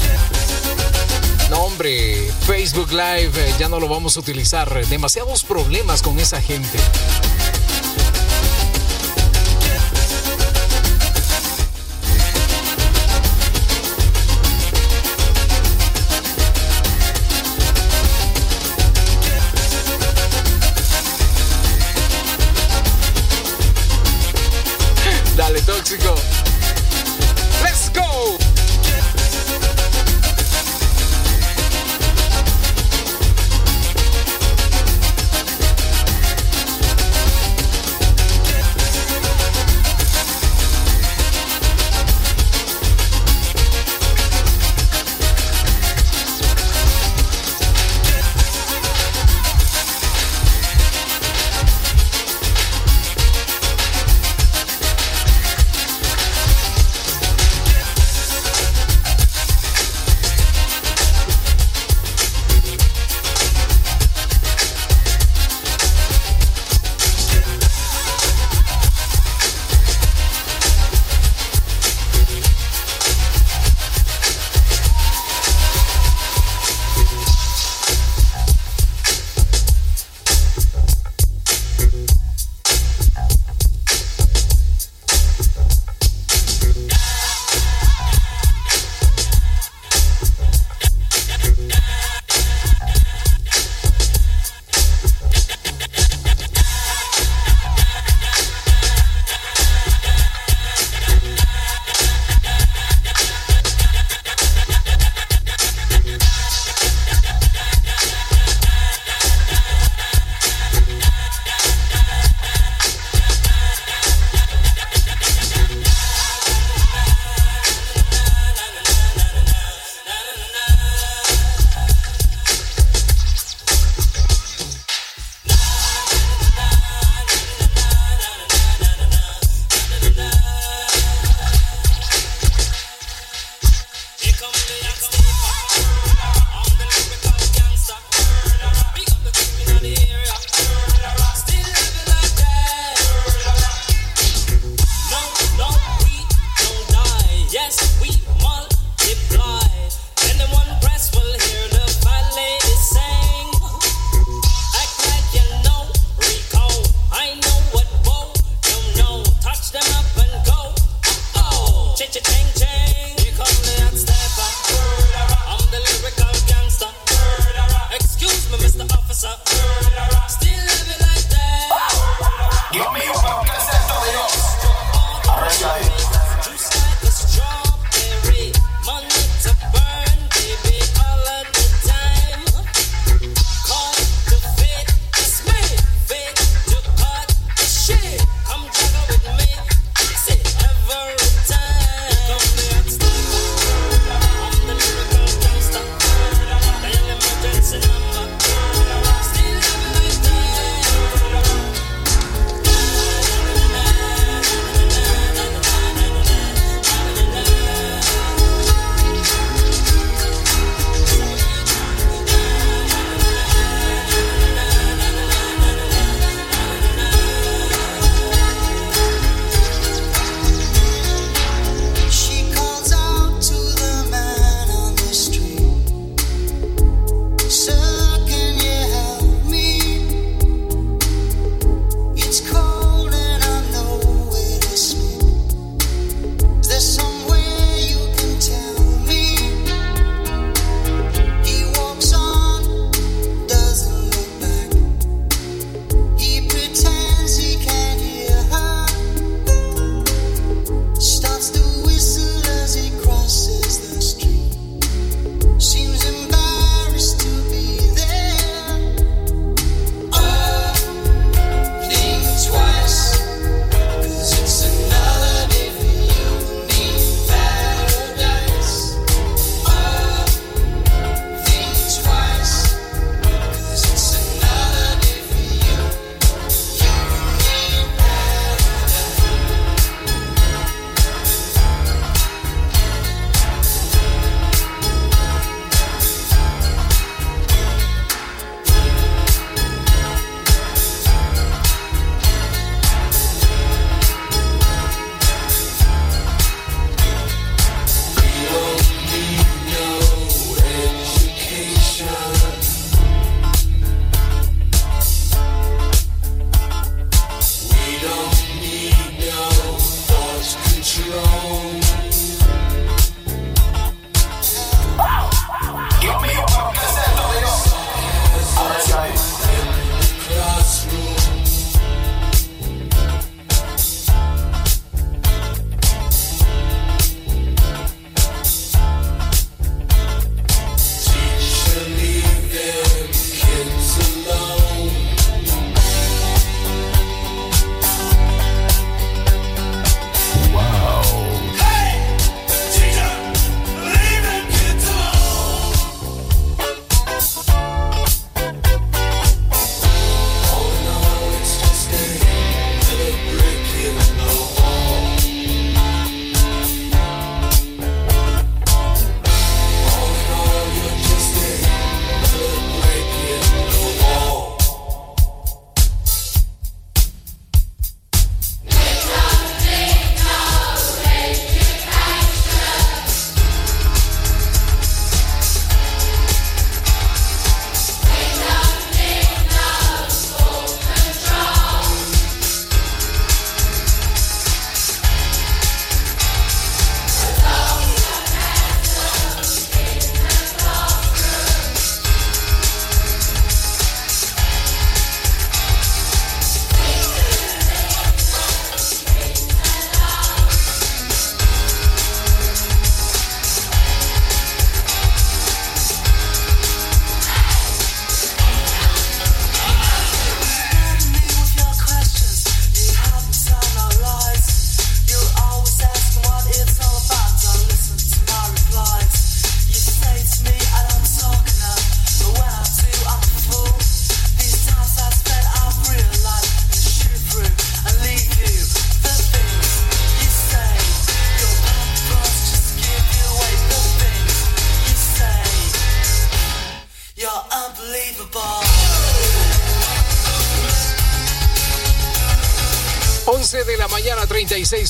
No, 1.52 1.66
hombre, 1.66 2.32
Facebook 2.48 2.90
Live 2.90 3.32
eh, 3.36 3.54
ya 3.60 3.70
no 3.70 3.80
lo 3.80 3.88
vamos 3.88 4.18
a 4.18 4.22
utilizar. 4.22 4.88
Demasiados 4.88 5.44
problemas 5.44 6.02
con 6.02 6.20
esa 6.20 6.42
gente. 6.42 6.80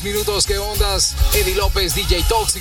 minutos. 0.03 0.45
¿Qué 0.45 0.57
ondas? 0.57 1.15
Eddie 1.33 1.55
López, 1.55 1.95
DJ 1.95 2.23
Tox. 2.27 2.52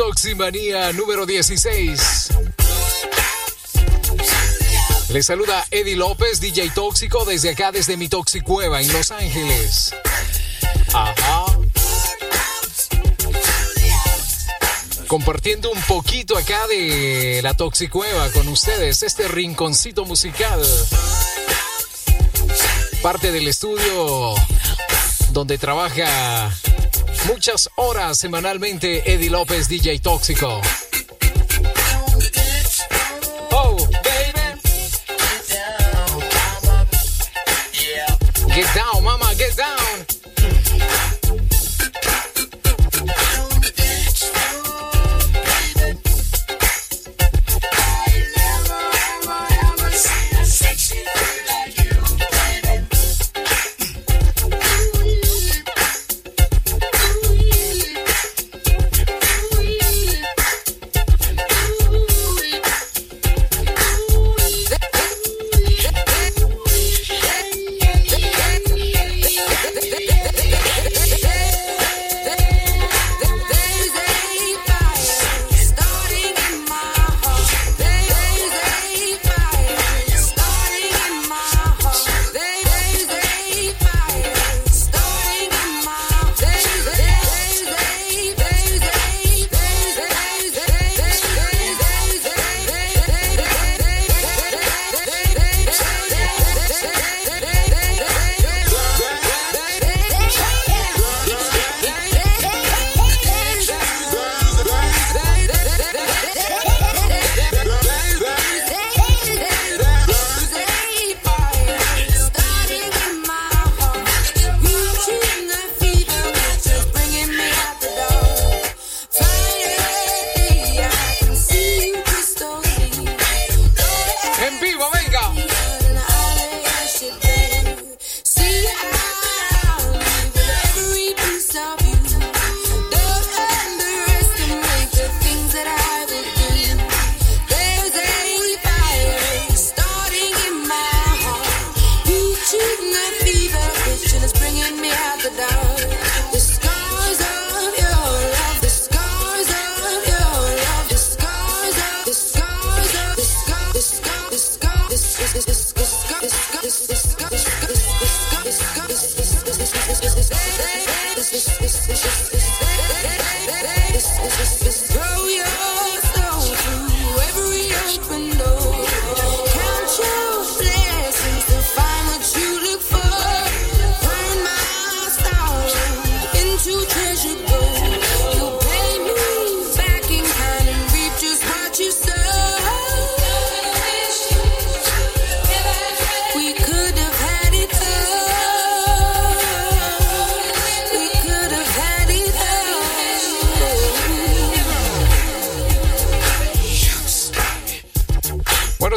Toximanía 0.00 0.94
número 0.94 1.26
16. 1.26 2.28
Les 5.10 5.26
saluda 5.26 5.62
Eddie 5.70 5.94
López, 5.94 6.40
DJ 6.40 6.70
Tóxico, 6.70 7.26
desde 7.26 7.50
acá, 7.50 7.70
desde 7.70 7.98
mi 7.98 8.08
Toxicueva 8.08 8.80
en 8.80 8.90
Los 8.94 9.10
Ángeles. 9.10 9.94
Ajá. 10.94 11.44
Compartiendo 15.06 15.70
un 15.70 15.82
poquito 15.82 16.38
acá 16.38 16.66
de 16.68 17.40
la 17.42 17.52
Toxicueva 17.52 18.30
con 18.30 18.48
ustedes, 18.48 19.02
este 19.02 19.28
rinconcito 19.28 20.06
musical. 20.06 20.62
Parte 23.02 23.32
del 23.32 23.48
estudio 23.48 24.34
donde 25.32 25.58
trabaja 25.58 26.50
Muchas 27.26 27.68
horas 27.76 28.18
semanalmente 28.18 29.12
Eddie 29.12 29.30
López, 29.30 29.68
DJ 29.68 30.00
Tóxico. 30.00 30.60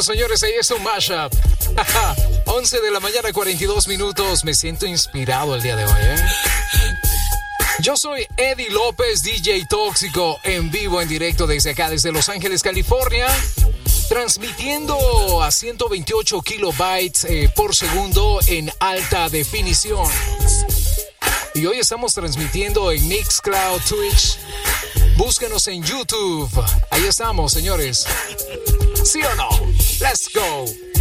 señores, 0.04 0.42
ahí 0.42 0.52
es 0.58 0.70
un 0.70 0.82
mashup. 0.82 1.32
11 2.46 2.80
de 2.80 2.90
la 2.90 3.00
mañana, 3.00 3.32
42 3.32 3.88
minutos. 3.88 4.44
Me 4.44 4.54
siento 4.54 4.86
inspirado 4.86 5.54
el 5.54 5.62
día 5.62 5.76
de 5.76 5.84
hoy. 5.84 6.00
¿eh? 6.00 6.16
Yo 7.80 7.96
soy 7.96 8.26
Eddie 8.36 8.70
López, 8.70 9.22
DJ 9.22 9.66
Tóxico, 9.68 10.38
en 10.44 10.70
vivo, 10.70 11.00
en 11.00 11.08
directo 11.08 11.46
desde 11.46 11.70
acá, 11.70 11.88
desde 11.88 12.12
Los 12.12 12.28
Ángeles, 12.28 12.62
California. 12.62 13.26
Transmitiendo 14.08 15.42
a 15.42 15.50
128 15.50 16.42
kilobytes 16.42 17.24
eh, 17.24 17.50
por 17.54 17.74
segundo 17.74 18.40
en 18.46 18.70
alta 18.80 19.28
definición. 19.30 20.06
Y 21.54 21.66
hoy 21.66 21.78
estamos 21.78 22.14
transmitiendo 22.14 22.92
en 22.92 23.08
Mixcloud, 23.08 23.80
Twitch. 23.88 24.38
Búsquenos 25.16 25.66
en 25.68 25.82
YouTube. 25.82 26.50
Ahí 26.90 27.04
estamos, 27.04 27.52
señores. 27.52 28.06
¿Sí 29.04 29.20
o 29.22 29.34
no? 29.36 29.48
Let's 30.00 30.28
go. 30.28 30.93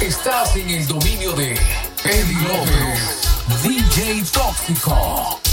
Estás 0.00 0.54
en 0.54 0.70
el 0.70 0.86
dominio 0.86 1.32
de 1.32 1.54
Eddie 2.04 2.40
López, 2.42 3.28
DJ 3.64 4.22
Tóxico. 4.32 5.43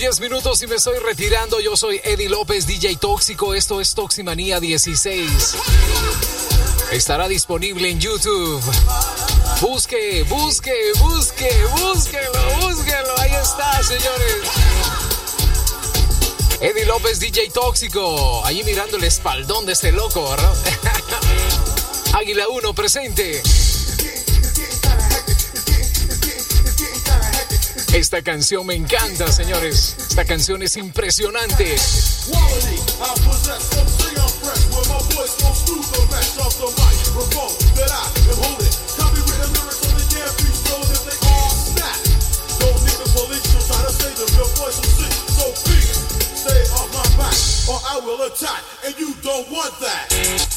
10 0.00 0.20
minutos 0.20 0.62
y 0.62 0.66
me 0.66 0.76
estoy 0.76 0.98
retirando. 0.98 1.60
Yo 1.60 1.76
soy 1.76 2.00
Eddie 2.02 2.30
López, 2.30 2.66
DJ 2.66 2.96
Tóxico. 2.96 3.52
Esto 3.52 3.82
es 3.82 3.94
Toximanía 3.94 4.58
16. 4.58 5.56
Estará 6.90 7.28
disponible 7.28 7.90
en 7.90 8.00
YouTube. 8.00 8.62
Busque, 9.60 10.22
busque, 10.22 10.72
busque, 11.00 11.50
búsquelo, 11.72 12.32
búsquelo. 12.62 13.18
Ahí 13.18 13.32
está, 13.42 13.82
señores. 13.82 14.36
Eddie 16.62 16.86
López, 16.86 17.20
DJ 17.20 17.50
Tóxico. 17.50 18.42
Allí 18.46 18.64
mirando 18.64 18.96
el 18.96 19.04
espaldón 19.04 19.66
de 19.66 19.74
este 19.74 19.92
loco, 19.92 20.30
¿verdad? 20.30 20.54
Águila 22.14 22.48
1 22.48 22.72
presente. 22.72 23.42
Esta 27.92 28.22
canción 28.22 28.64
me 28.66 28.74
encanta, 28.74 29.32
señores. 29.32 29.96
Esta 29.98 30.24
canción 30.24 30.62
es 30.62 30.76
impresionante. 30.76 31.74
Or 47.68 47.78
I 47.88 48.00
will 48.04 48.22
attack, 48.22 48.64
and 48.84 48.98
you 48.98 49.14
don't 49.22 49.48
want 49.50 49.78
that. 49.80 50.49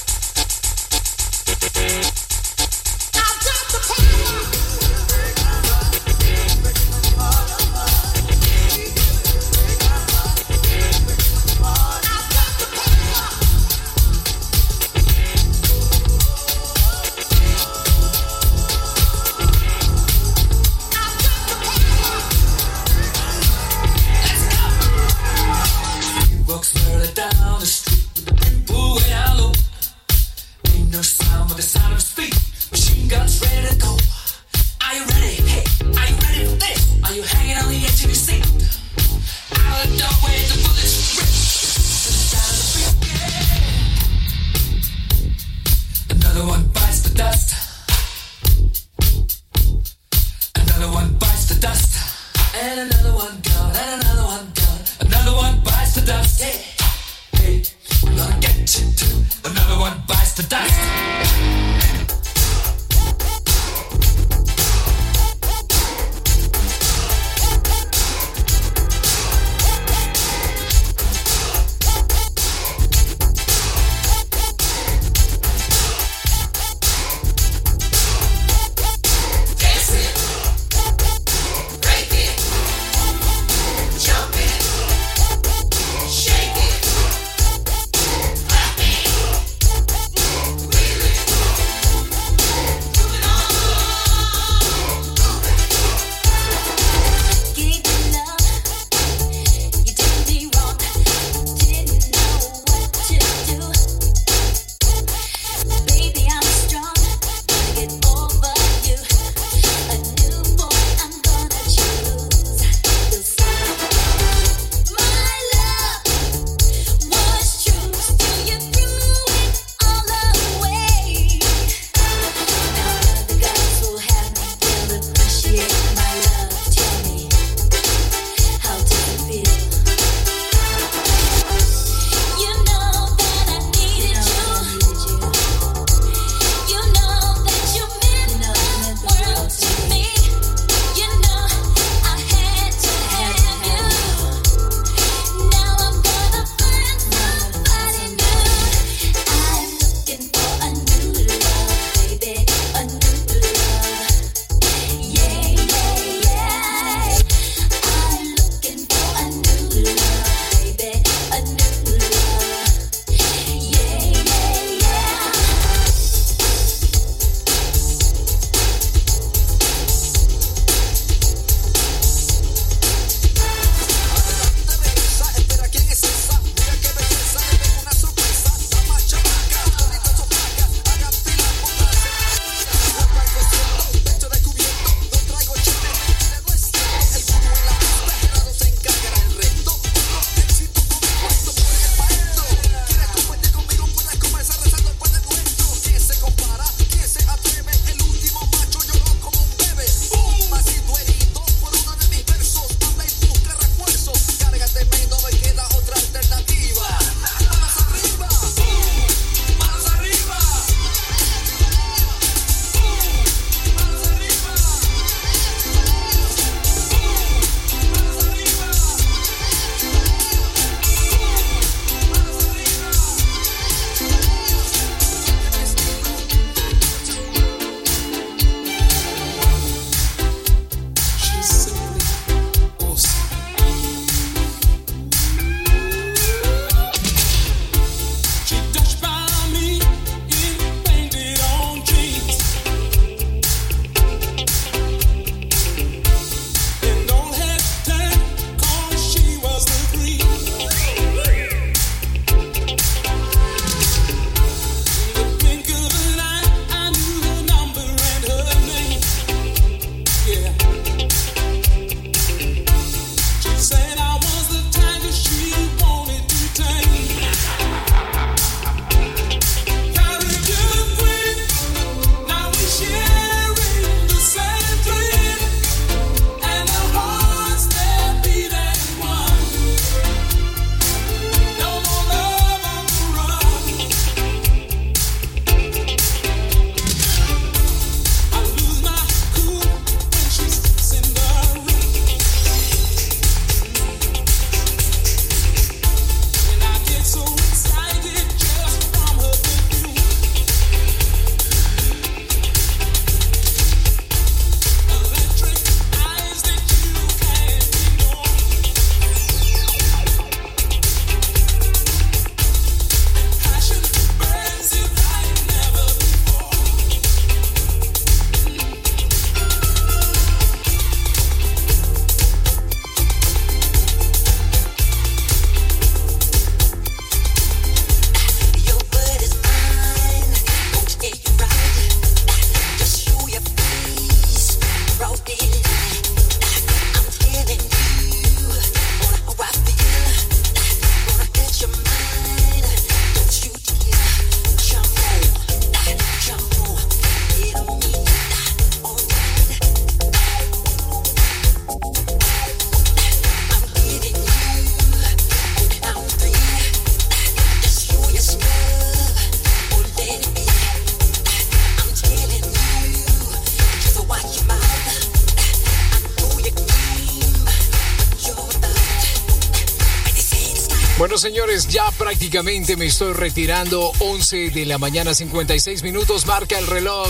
Prácticamente 372.14 372.77
me 372.77 372.85
estoy 372.85 373.11
retirando. 373.14 373.91
11 373.98 374.52
de 374.52 374.68
la 374.68 374.77
mañana, 374.77 375.15
56 375.15 375.81
minutos, 375.81 376.27
marca 376.27 376.60
el 376.60 376.68
reloj. 376.68 377.07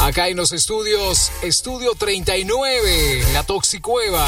Acá 0.00 0.26
en 0.26 0.36
los 0.36 0.50
estudios, 0.50 1.30
estudio 1.42 1.94
39, 1.94 3.24
la 3.32 3.44
Toxicueva. 3.44 4.26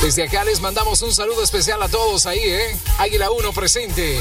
Desde 0.00 0.22
acá 0.22 0.44
les 0.44 0.62
mandamos 0.62 1.02
un 1.02 1.12
saludo 1.12 1.42
especial 1.42 1.82
a 1.82 1.90
todos 1.90 2.24
ahí, 2.24 2.40
¿eh? 2.40 2.74
Águila 2.96 3.30
1 3.32 3.52
presente. 3.52 4.18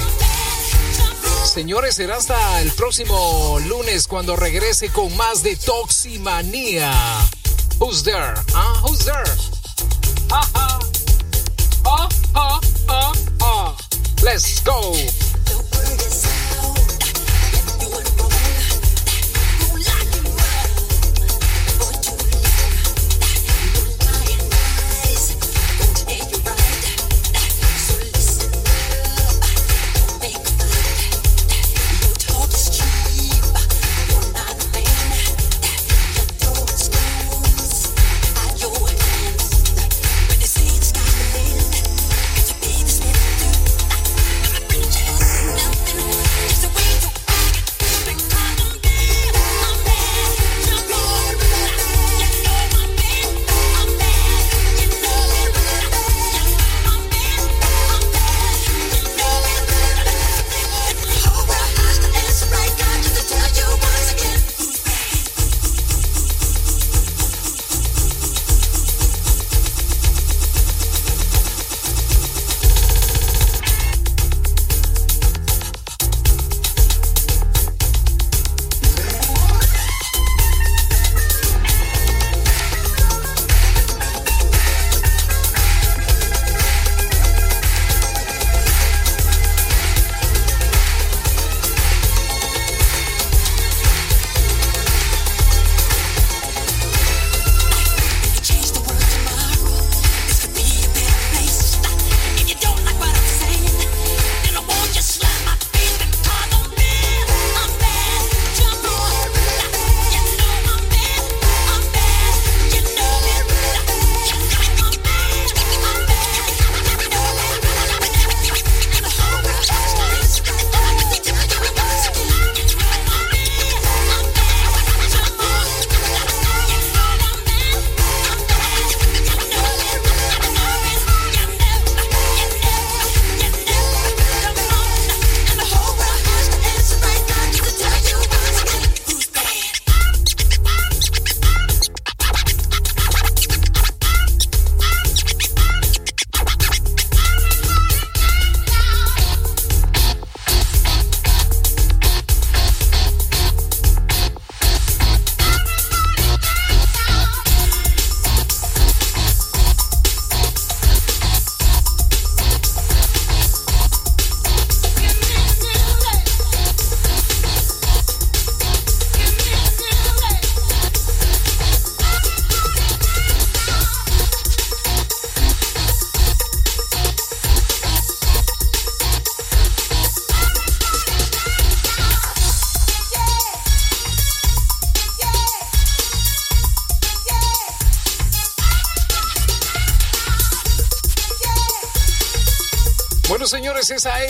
Señores, 1.45 1.95
será 1.95 2.17
hasta 2.17 2.61
el 2.61 2.73
próximo 2.73 3.59
lunes 3.65 4.07
cuando 4.07 4.35
regrese 4.35 4.89
con 4.89 5.15
más 5.15 5.41
de 5.41 5.55
Toximanía. 5.55 6.91
Who's 7.79 8.03
there? 8.03 8.33
¿Ah? 8.53 8.81
Who's 8.83 9.05
there? 9.05 9.23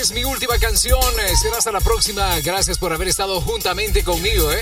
Es 0.03 0.11
mi 0.11 0.25
última 0.25 0.59
canción. 0.59 0.99
Eh, 0.99 1.35
Será 1.37 1.57
hasta 1.57 1.71
la 1.71 1.79
próxima. 1.79 2.37
Gracias 2.41 2.77
por 2.77 2.91
haber 2.91 3.07
estado 3.07 3.39
juntamente 3.39 4.03
conmigo, 4.03 4.51
¿eh? 4.51 4.61